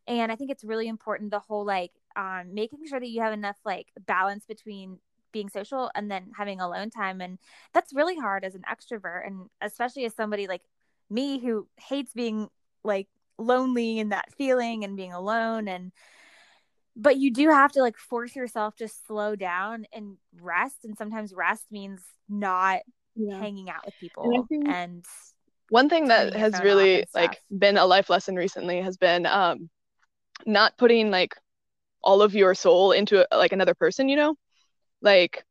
[0.06, 3.32] And I think it's really important the whole like um making sure that you have
[3.32, 4.98] enough like balance between
[5.32, 7.38] being social and then having alone time and
[7.72, 10.62] that's really hard as an extrovert and especially as somebody like
[11.10, 12.48] me who hates being
[12.84, 15.90] like lonely and that feeling and being alone and
[16.96, 21.32] but you do have to like force yourself to slow down and rest and sometimes
[21.34, 22.80] rest means not
[23.16, 23.38] Yeah.
[23.38, 25.04] hanging out with people think- and
[25.70, 29.70] One thing that has really like been a life lesson recently has been um
[30.46, 31.34] not putting like
[32.02, 34.36] all of your soul into like another person, you know?
[35.00, 35.44] Like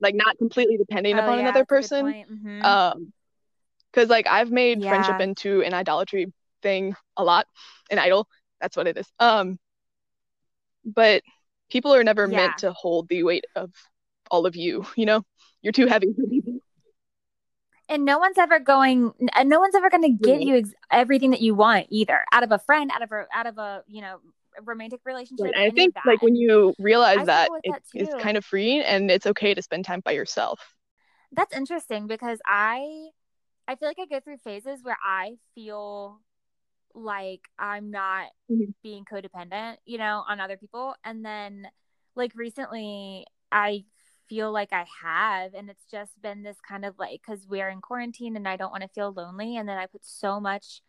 [0.00, 2.04] like not completely depending Oh, upon yeah, another that's a good person.
[2.04, 2.28] point.
[2.30, 2.64] Mhm.
[2.64, 3.12] Um,
[3.90, 6.32] because like I've made friendship into an idolatry
[6.62, 7.46] thing a lot,
[7.90, 8.28] an idol.
[8.60, 9.06] That's what it is.
[9.18, 9.58] Um,
[10.86, 11.22] but
[11.70, 12.36] people are never Yeah.
[12.36, 13.72] meant to hold the weight of
[14.30, 14.86] all of you.
[14.96, 15.22] You know,
[15.62, 16.60] you're too heavy for people.
[17.88, 21.30] and no one's ever going and no one's ever going to give you ex- everything
[21.30, 24.00] that you want either out of a friend out of a out of a you
[24.00, 24.18] know
[24.64, 28.18] romantic relationship And I think like when you realize I that it that too.
[28.18, 30.60] kind of freeing and it's okay to spend time by yourself.
[31.32, 33.08] that's interesting because i
[33.68, 36.20] i feel like i go through phases where i feel
[36.96, 38.74] like i'm not Mhm.
[38.82, 41.68] being codependent you know on other people and then
[42.16, 43.84] like recently i
[44.28, 47.80] feel like i have and it's just been this kind of like because we're in
[47.80, 50.82] quarantine and i don't want to feel lonely and then i put so much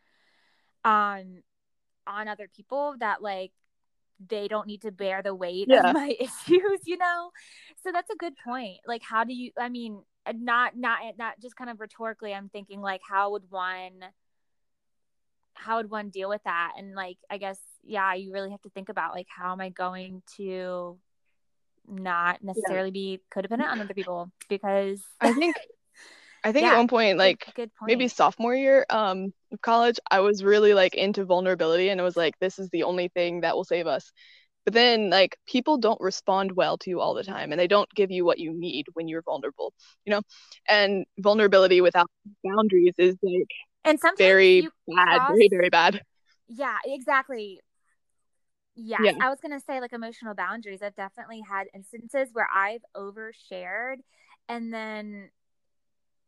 [0.85, 1.43] um
[2.07, 3.51] on other people that like
[4.29, 5.89] they don't need to bear the weight Yeah.
[5.89, 7.31] of my issues you know
[7.83, 10.01] so that's a good point like how do you i mean
[10.33, 13.93] not not not just kind of rhetorically i'm thinking like how would one
[15.57, 18.69] how would one deal with that and like i guess yeah you really have to
[18.69, 20.97] think about like how am i going to
[21.87, 25.55] not necessarily be codependent on other people because I think
[26.43, 30.43] I think at one point like point maybe sophomore year um of college I was
[30.43, 33.63] really like into vulnerability and it was like this is the only thing that will
[33.63, 34.11] save us.
[34.65, 37.89] But then like people don't respond well to you all the time and they don't
[37.95, 39.73] give you what you need when you're vulnerable,
[40.05, 40.21] you know?
[40.67, 42.09] And vulnerability without
[42.43, 43.47] boundaries is like
[43.87, 46.01] and sometimes very bad, cross- very very bad.
[46.47, 47.61] Yeah, exactly.
[48.75, 49.13] Yes, Yeah.
[49.25, 50.81] I was gonna say like emotional boundaries.
[50.81, 53.97] I've definitely had instances where I've overshared
[54.47, 55.29] and then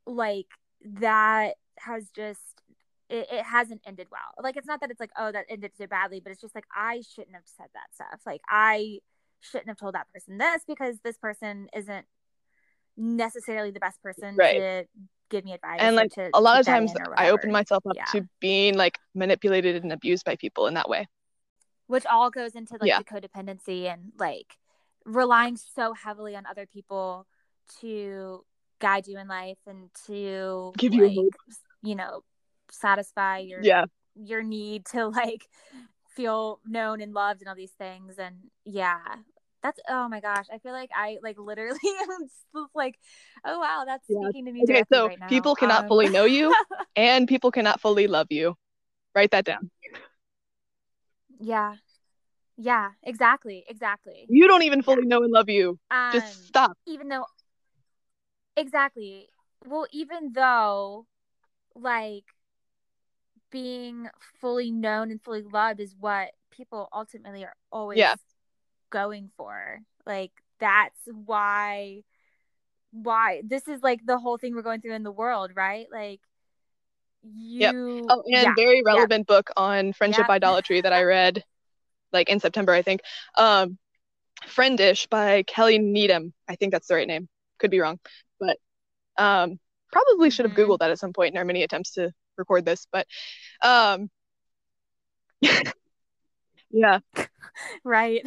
[0.06, 0.48] like
[0.84, 2.42] that has just
[3.10, 4.44] it, it hasn't ended well.
[4.44, 6.66] Like it's not that it's like, oh, that ended so badly, but it's just like
[6.76, 8.22] I shouldn't have said that stuff.
[8.26, 9.00] Like I
[9.42, 12.06] shouldn't have told that person this because this person isn't
[12.98, 14.56] necessarily the best person Right.
[14.58, 14.86] to
[15.30, 15.78] give me advice.
[15.80, 18.06] And like to a lot of times I open myself up Yeah.
[18.14, 21.08] to being like manipulated and abused by people in that way.
[21.88, 23.00] which all goes into like Yeah.
[23.00, 24.58] the codependency and like
[25.06, 27.26] relying so heavily on other people
[27.82, 28.46] to
[28.80, 31.34] guide you in life and to Give you hope.
[31.82, 32.24] you know
[32.72, 33.86] satisfy your Yeah.
[34.16, 35.48] your need to like
[36.16, 39.00] feel known and loved and all these things and yeah
[39.64, 42.98] that's oh my gosh i feel like i like literally am just like
[43.46, 44.28] oh wow that's Yeah.
[44.28, 46.56] speaking to me Okay, so right people cannot Um, fully know you
[46.96, 48.56] and people cannot fully love you.
[49.16, 49.70] Write that down.
[51.40, 51.76] yeah
[52.58, 55.78] yeah exactly exactly You don't even fully know and love you.
[55.92, 56.78] um Just stop.
[56.88, 57.26] even though
[58.58, 59.30] exactly
[59.66, 61.06] well even though
[61.76, 62.26] like
[63.52, 64.08] being
[64.40, 68.16] fully known and fully loved is what people ultimately are always Yeah.
[68.90, 72.04] Going for like that's why
[72.92, 76.22] why this is like the whole thing we're going through in the world right like
[77.24, 80.36] you Oh, and yeah very relevant book on friendship Yeah.
[80.36, 81.44] idolatry that I read
[82.12, 83.02] like in September, I think.
[83.38, 83.78] Um,
[84.48, 86.34] Friendish by Kelly Needham.
[86.48, 87.28] I think that's the right name.
[87.60, 88.00] Could be wrong,
[88.40, 88.58] but
[89.18, 89.60] um,
[89.92, 90.68] probably should have Mhm.
[90.68, 92.88] Googled that at some point in our many attempts to record this.
[92.92, 93.06] But
[93.64, 94.10] um,
[96.72, 97.00] yeah,
[97.84, 98.26] right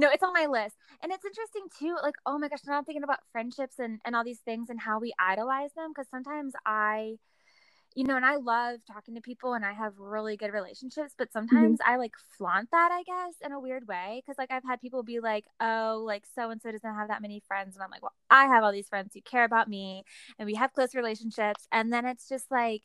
[0.00, 2.84] no it's on my list and it's interesting too like oh my gosh now i'm
[2.84, 6.54] thinking about friendships and and all these things and how we idolize them because sometimes
[6.66, 7.16] i
[7.94, 11.32] you know, and I love talking to people and I have really good relationships, but
[11.52, 11.74] Mm-hmm.
[11.74, 14.22] sometimes I like flaunt that, I guess, in a weird way.
[14.26, 17.22] Cause like I've had people be like, oh, like so and so doesn't have that
[17.22, 17.76] many friends.
[17.76, 20.04] And I'm like, well, I have all these friends who care about me
[20.38, 21.66] and we have close relationships.
[21.72, 22.82] And then it's just like,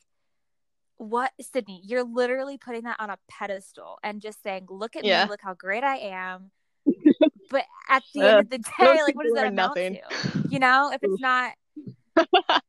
[0.98, 5.22] what, Sydney, you're literally putting that on a pedestal and just saying, look at Yeah.
[5.22, 6.52] me, look how great I am.
[7.50, 9.94] But at the end Uh, of the day, like, what does that amount nothing.
[9.96, 10.02] to?
[10.50, 11.54] You know, if it's not,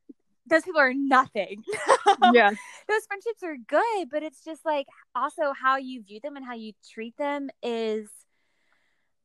[0.49, 1.63] those people are nothing.
[2.33, 2.49] yeah.
[2.87, 6.53] those friendships are good, but it's just like also how you view them and how
[6.55, 8.07] you treat them is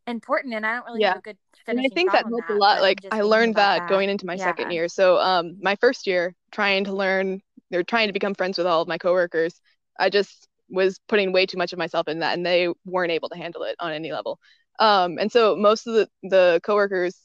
[0.07, 0.55] important.
[0.55, 1.09] And I don't really Yeah.
[1.11, 1.39] have a good
[1.69, 2.81] And I think that helped a lot.
[2.81, 4.45] Like I learned about that going into my Yeah.
[4.47, 4.89] second year.
[4.89, 7.41] So um my first year trying to learn
[7.71, 9.61] they're trying to become friends with all of my coworkers.
[9.99, 13.29] I just was putting way too much of myself in that and they weren't able
[13.29, 14.39] to handle it on any level.
[14.79, 17.16] Um and so most of the the coworkers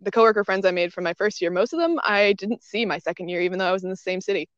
[0.00, 2.86] the coworker friends I made from my first year, most of them I didn't see
[2.86, 4.48] my second year even though I was in the same city.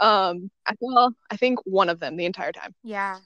[0.00, 2.74] Um I saw I think one of them the entire time.
[2.82, 3.20] Yeah.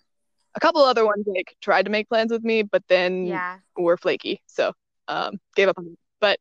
[0.54, 3.58] A couple other ones like tried to make plans with me but then Yeah.
[3.76, 4.72] were flaky, so
[5.08, 5.98] um, gave up on it.
[6.20, 6.38] But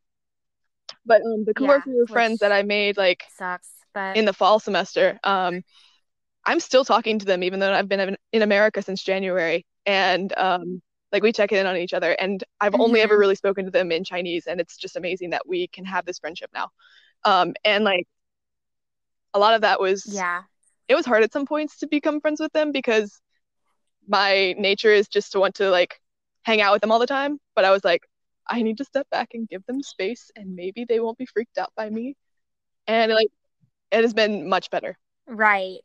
[1.04, 3.70] but um, the Yeah, coworker friends that I made like Sucks.
[3.92, 5.62] But in the fall semester, um,
[6.46, 10.32] I'm still talking to them even though I've been in, in America since January, and
[10.36, 10.82] um,
[11.12, 12.12] like we check in on each other.
[12.12, 13.20] And I've only ever Mhm.
[13.20, 16.18] really spoken to them in Chinese, and it's just amazing that we can have this
[16.18, 16.70] friendship now.
[17.24, 18.06] Um, and like
[19.34, 20.42] a lot of that was yeah.
[20.88, 23.20] it was hard at some points to become friends with them because
[24.08, 26.00] my nature is just to want to like
[26.42, 27.38] hang out with them all the time.
[27.54, 28.02] But I was like,
[28.46, 31.58] I need to step back and give them space, and maybe they won't be freaked
[31.58, 32.16] out by me.
[32.86, 33.28] And like,
[33.90, 34.98] it has been much better.
[35.26, 35.78] Right.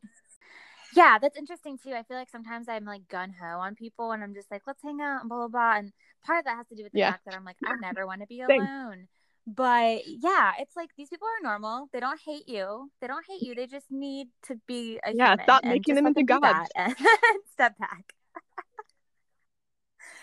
[0.98, 1.94] Yeah, that's interesting too.
[1.94, 4.82] I feel like sometimes I'm like gun ho on people and I'm just like, let's
[4.82, 5.78] hang out and blah blah blah.
[5.78, 5.94] And
[6.26, 7.12] part of that has to do with the Yeah.
[7.12, 8.62] fact that I'm like, I never want to be Same.
[8.62, 9.08] alone.
[9.46, 11.88] But yeah, it's like these people are normal.
[11.94, 12.90] They don't hate you.
[13.00, 13.54] They don't hate you.
[13.54, 16.70] They just need to be a Yeah, stop making them into gods.
[16.76, 16.96] and
[17.54, 18.14] step back.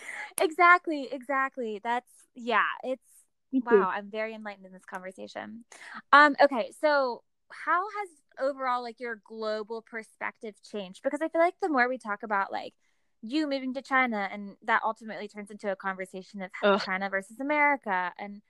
[0.40, 1.80] exactly, exactly.
[1.82, 3.02] That's yeah, it's
[3.64, 5.64] Wow, I'm very enlightened in this conversation.
[6.12, 8.08] Um, okay, so how has
[8.40, 11.02] overall like your global perspective changed?
[11.02, 12.74] Because I feel like the more we talk about like
[13.22, 16.82] you moving to China and that ultimately turns into a conversation of Ugh.
[16.84, 18.42] China versus America and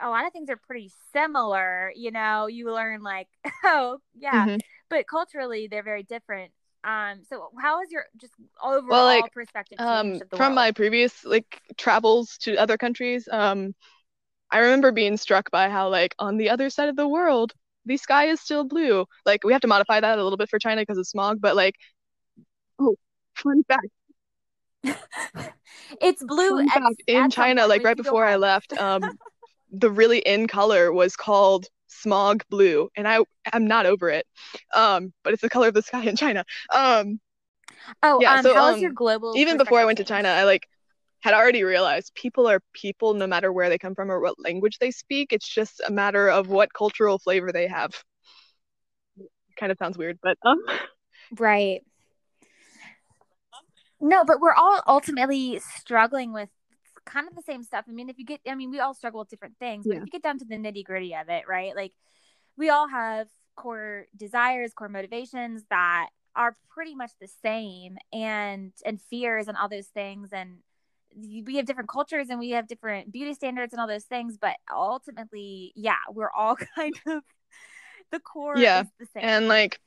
[0.00, 3.28] a lot of things are pretty similar, you know, you learn like,
[3.64, 4.62] oh, yeah, Mhm.
[4.90, 6.52] but culturally they're very different.
[6.84, 10.54] Um, so how has your just overall Well, like, perspective Um, changed of the from
[10.54, 10.54] world?
[10.54, 13.74] my previous like travels to other countries, um,
[14.50, 17.54] I remember being struck by how like on the other side of the world,
[17.86, 19.06] the sky is still blue.
[19.26, 21.56] Like we have to modify that a little bit for China because of smog, but
[21.56, 21.76] like,
[22.78, 22.96] oh,
[23.34, 23.88] fun fact.
[26.00, 29.02] it's blue at- fact, in China, like right before I left, um,
[29.72, 33.20] the really in color was called smog blue, and I
[33.52, 34.26] am not over it.
[34.74, 36.44] Um, but it's the color of the sky in China.
[36.72, 37.20] Um,
[38.02, 40.04] Oh, Yeah, um, so, how has your um, global even before I went to?
[40.04, 40.66] China, I like
[41.24, 44.78] had already realized people are people no matter where they come from or what language
[44.78, 45.32] they speak.
[45.32, 47.92] It's just a matter of what cultural flavor they have.
[49.58, 50.62] Kind of sounds weird, but um,
[51.38, 51.80] Right.
[54.02, 56.50] No, but we're all ultimately struggling with
[57.06, 57.86] kind of the same stuff.
[57.88, 60.00] I mean, if you get, I mean, we all struggle with different things, but Yeah.
[60.00, 61.74] if you get down to the nitty gritty of it, right?
[61.74, 61.92] Like,
[62.58, 69.00] we all have core desires, core motivations that are pretty much the same, and and
[69.00, 70.58] fears and all those things, and
[71.16, 74.56] we have different cultures and we have different beauty standards and all those things, but
[74.72, 77.22] ultimately, yeah, we're all kind of
[78.12, 79.26] the core Yeah, is the same.
[79.26, 79.80] and like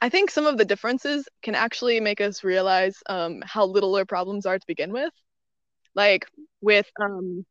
[0.00, 4.04] I think some of the differences can actually make us realize um how little our
[4.04, 5.12] problems are to begin with.
[5.94, 6.26] Like
[6.62, 7.46] with um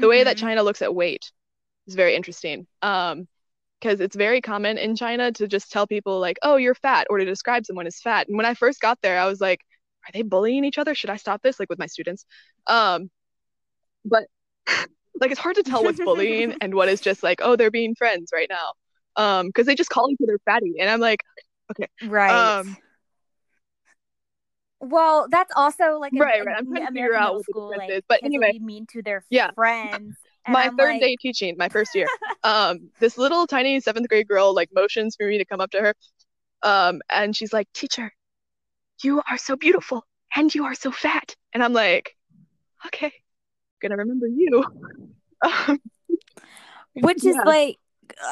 [0.00, 0.38] the way that Mhm.
[0.38, 1.30] China looks at weight
[1.88, 2.66] is very interesting.
[2.82, 3.28] Um,
[3.80, 7.18] because it's very common in China to just tell people like, "Oh, you're fat," or
[7.18, 8.28] to describe someone as fat.
[8.28, 9.60] And when I first got there, I was like,
[10.06, 10.94] "Are they bullying each other?
[10.94, 12.24] Should I stop this?" Like with my students.
[12.66, 13.10] Um,
[14.04, 14.24] but
[15.20, 17.94] like it's hard to tell what's bullying and what is just like, "Oh, they're being
[17.94, 18.72] friends right now."
[19.16, 21.20] Um, because they just call each other fatty, and I'm like,
[21.70, 21.88] okay.
[22.06, 22.58] right.
[22.58, 22.76] um,
[24.80, 26.56] Well, that's also like a, Right, right.
[26.56, 28.04] I'm trying to figure out what the school, difference like is.
[28.08, 29.50] But anyway, mean to their yeah.
[29.52, 30.16] friends.
[30.48, 32.06] My I'm third like, day teaching, my first year,
[32.44, 35.80] um, this little tiny seventh grade girl like motions for me to come up to
[35.80, 35.94] her.
[36.62, 38.12] Um, and she's like, Teacher,
[39.02, 41.34] you are so beautiful and you are so fat.
[41.52, 42.14] And I'm like,
[42.86, 43.12] Okay,
[43.82, 44.64] gonna remember you.
[45.42, 45.78] Um,
[46.94, 47.76] which is like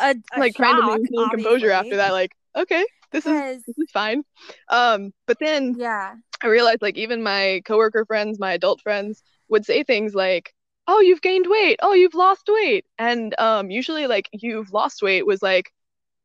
[0.00, 3.32] a, a like trying to shock, maintain composure after that, like, okay, this is
[3.66, 4.22] this is fine.
[4.70, 9.66] Um, but then yeah, I realized like even my coworker friends, my adult friends would
[9.66, 10.54] say things like,
[10.86, 11.78] "Oh, you've gained weight.
[11.82, 15.72] Oh, you've lost weight." And um usually like you've lost weight was like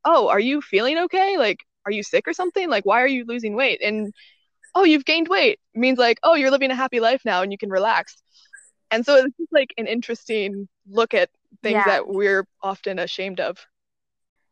[0.05, 1.37] oh, are you feeling okay?
[1.37, 2.69] Like, are you sick or something?
[2.69, 3.81] Like, why are you losing weight?
[3.83, 4.13] And
[4.75, 7.51] oh, you've gained weight it means like, oh, you're living a happy life now and
[7.51, 8.17] you can relax.
[8.91, 11.29] And so it's just like an interesting look at
[11.63, 11.85] things Yeah.
[11.85, 13.57] that we're often ashamed of.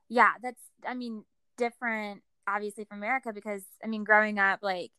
[0.10, 1.24] yeah that's i mean
[1.58, 4.92] different obviously from america because i mean growing up like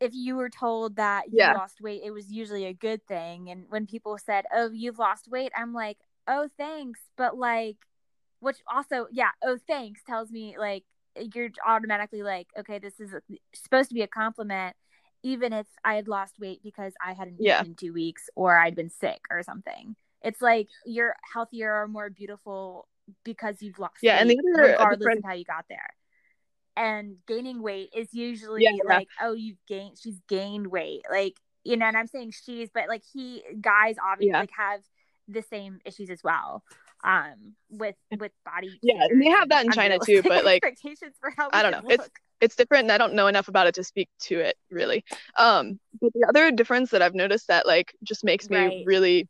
[0.00, 1.52] if you were told that you Yeah.
[1.52, 5.28] lost weight it was usually a good thing and when people said oh you've lost
[5.28, 5.98] weight i'm like
[6.28, 7.76] oh thanks but like
[8.40, 10.84] which also yeah oh thanks tells me like
[11.34, 13.14] you're automatically like okay this is
[13.54, 14.74] supposed to be a compliment
[15.22, 17.60] even if i had lost weight because i hadn't Yeah.
[17.60, 21.88] eaten in two weeks or i'd been sick or something it's like you're healthier or
[21.88, 22.88] more beautiful
[23.24, 25.90] because you've lost Yeah, and the weight, other- regardless different- of how you got there
[26.76, 28.94] and gaining weight is usually Yeah, yeah.
[28.96, 32.88] like oh you've gained she's gained weight like you know and i'm saying she's but
[32.88, 34.40] like he guys obviously Yeah.
[34.40, 34.80] like have
[35.26, 36.62] the same issues as well
[37.04, 41.14] um with with body Yeah, and they have that in China too, but, like, expectations
[41.20, 41.90] for how I don't know.
[41.90, 45.04] It's- it's different and I don't know enough about it to speak to it really.
[45.36, 48.82] Um, but the other difference that I've noticed that like just makes me Right.
[48.86, 49.28] really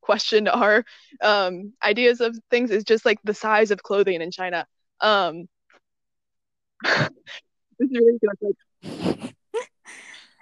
[0.00, 0.82] question our
[1.20, 4.66] um ideas of things is just like the size of clothing in China.
[5.02, 5.48] Um
[6.82, 8.38] this is ridiculous.
[8.40, 9.34] Like,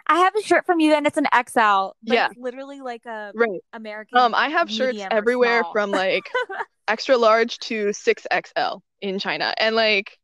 [0.09, 2.29] I have a shirt from you and it's an XL, but Yeah.
[2.31, 3.61] it's literally like a right.
[3.73, 4.19] American.
[4.19, 5.73] Um I have shirts everywhere small.
[5.73, 6.25] from like
[6.89, 9.53] extra large to 6XL in China.
[9.59, 10.19] And like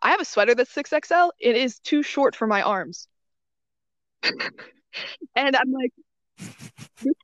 [0.00, 1.30] I have a sweater that's 6XL.
[1.40, 3.08] It is too short for my arms.
[4.22, 5.92] and I'm like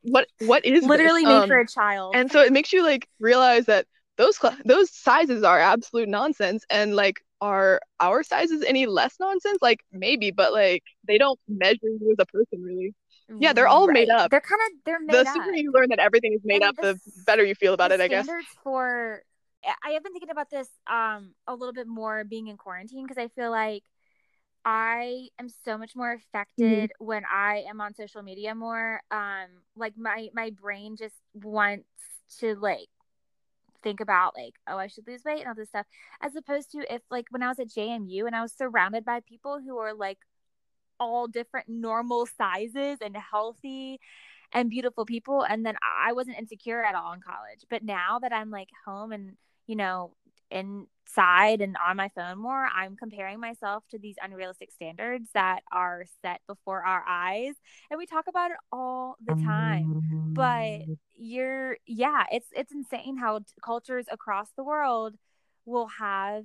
[0.02, 0.88] what what is this?
[0.88, 2.14] literally made Um, for a child.
[2.16, 3.86] and so it makes you like realize that
[4.16, 9.58] those cl- those sizes are absolute nonsense and like are our sizes any less nonsense
[9.60, 12.94] like maybe but like they don't measure you as a person really
[13.38, 14.30] yeah, they're all made up.
[14.30, 15.42] They're kind of they're made the up.
[15.44, 17.74] The sooner you learn that everything is made And up the the better you feel
[17.74, 19.22] about it i guess standards for
[19.82, 23.18] I have been thinking about this um a little bit more being in quarantine because
[23.18, 23.82] I feel like
[24.64, 27.04] I am so much more affected Mm-hmm.
[27.04, 29.00] when I am on social media more.
[29.10, 31.86] Um like my my brain just wants
[32.40, 32.88] to like
[33.84, 35.86] think about like oh I should lose weight and all this stuff
[36.20, 39.20] as opposed to if like when I was at JMU and I was surrounded by
[39.20, 40.18] people who are like
[40.98, 44.00] all different normal sizes and healthy
[44.52, 47.66] and beautiful people and then I wasn't insecure at all in college.
[47.70, 50.14] But now that I'm like home and you know
[51.06, 56.04] inside and on my phone more, I'm comparing myself to these unrealistic standards that are
[56.22, 57.54] set before our eyes
[57.90, 60.32] and we talk about it all the time.
[60.32, 60.92] But mm-hmm.
[61.16, 65.14] you're yeah, it's it's insane how t- cultures across the world
[65.64, 66.44] will have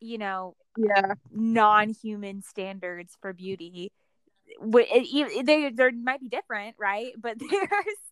[0.00, 1.14] you know yeah.
[1.32, 3.92] non-human standards for beauty.
[4.62, 7.12] They they might be different right?
[7.18, 7.68] But they're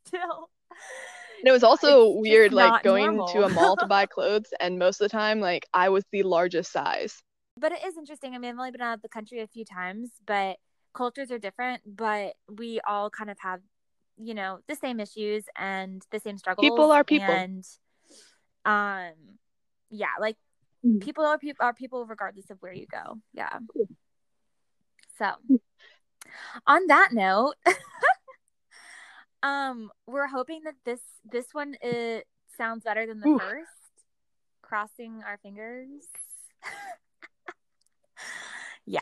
[0.07, 0.51] still
[1.43, 3.27] and it was also It's weird like going normal.
[3.29, 6.23] to a mall to buy clothes and most of the time like i was the
[6.23, 7.23] largest size
[7.59, 9.65] but it is interesting i mean i've only been out of the country a few
[9.65, 10.57] times but
[10.95, 13.61] cultures are different but we all kind of have
[14.19, 17.35] you know the same issues and the same struggles People are people.
[17.35, 17.65] and
[18.65, 19.13] um
[19.91, 20.37] yeah like
[20.85, 21.01] Mhm.
[21.01, 23.59] people are people are people regardless of where you go yeah
[25.19, 25.31] so
[26.67, 27.55] on that note
[29.43, 32.27] um we're hoping that this this one it
[32.57, 33.41] sounds better than the Oof.
[33.41, 33.71] first.
[34.63, 35.89] Crossing our fingers.
[38.85, 39.01] Yeah.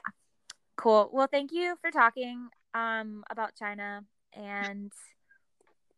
[0.77, 1.11] Cool.
[1.13, 4.93] Well thank you for talking um about china and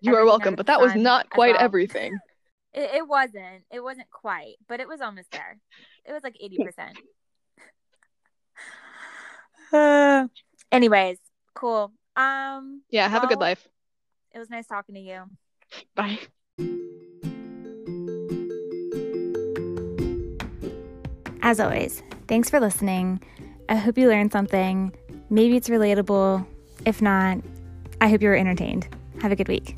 [0.00, 1.64] you are welcome but that was not quite well.
[1.64, 2.18] everything.
[2.74, 3.64] It, it wasn't.
[3.70, 5.58] It wasn't quite but it was almost there.
[6.06, 6.96] It was like 80%
[9.74, 10.28] uh,
[10.72, 11.18] anyways
[11.54, 11.92] cool.
[12.16, 13.68] Um yeah have a good life
[14.34, 15.24] it was nice talking to you
[15.94, 16.18] bye
[21.44, 23.20] As always, thanks for listening.
[23.68, 24.94] I hope you learned something.
[25.28, 26.46] Maybe it's relatable.
[26.86, 27.38] If not,
[28.00, 28.86] I hope you were entertained.
[29.20, 29.76] Have a good week.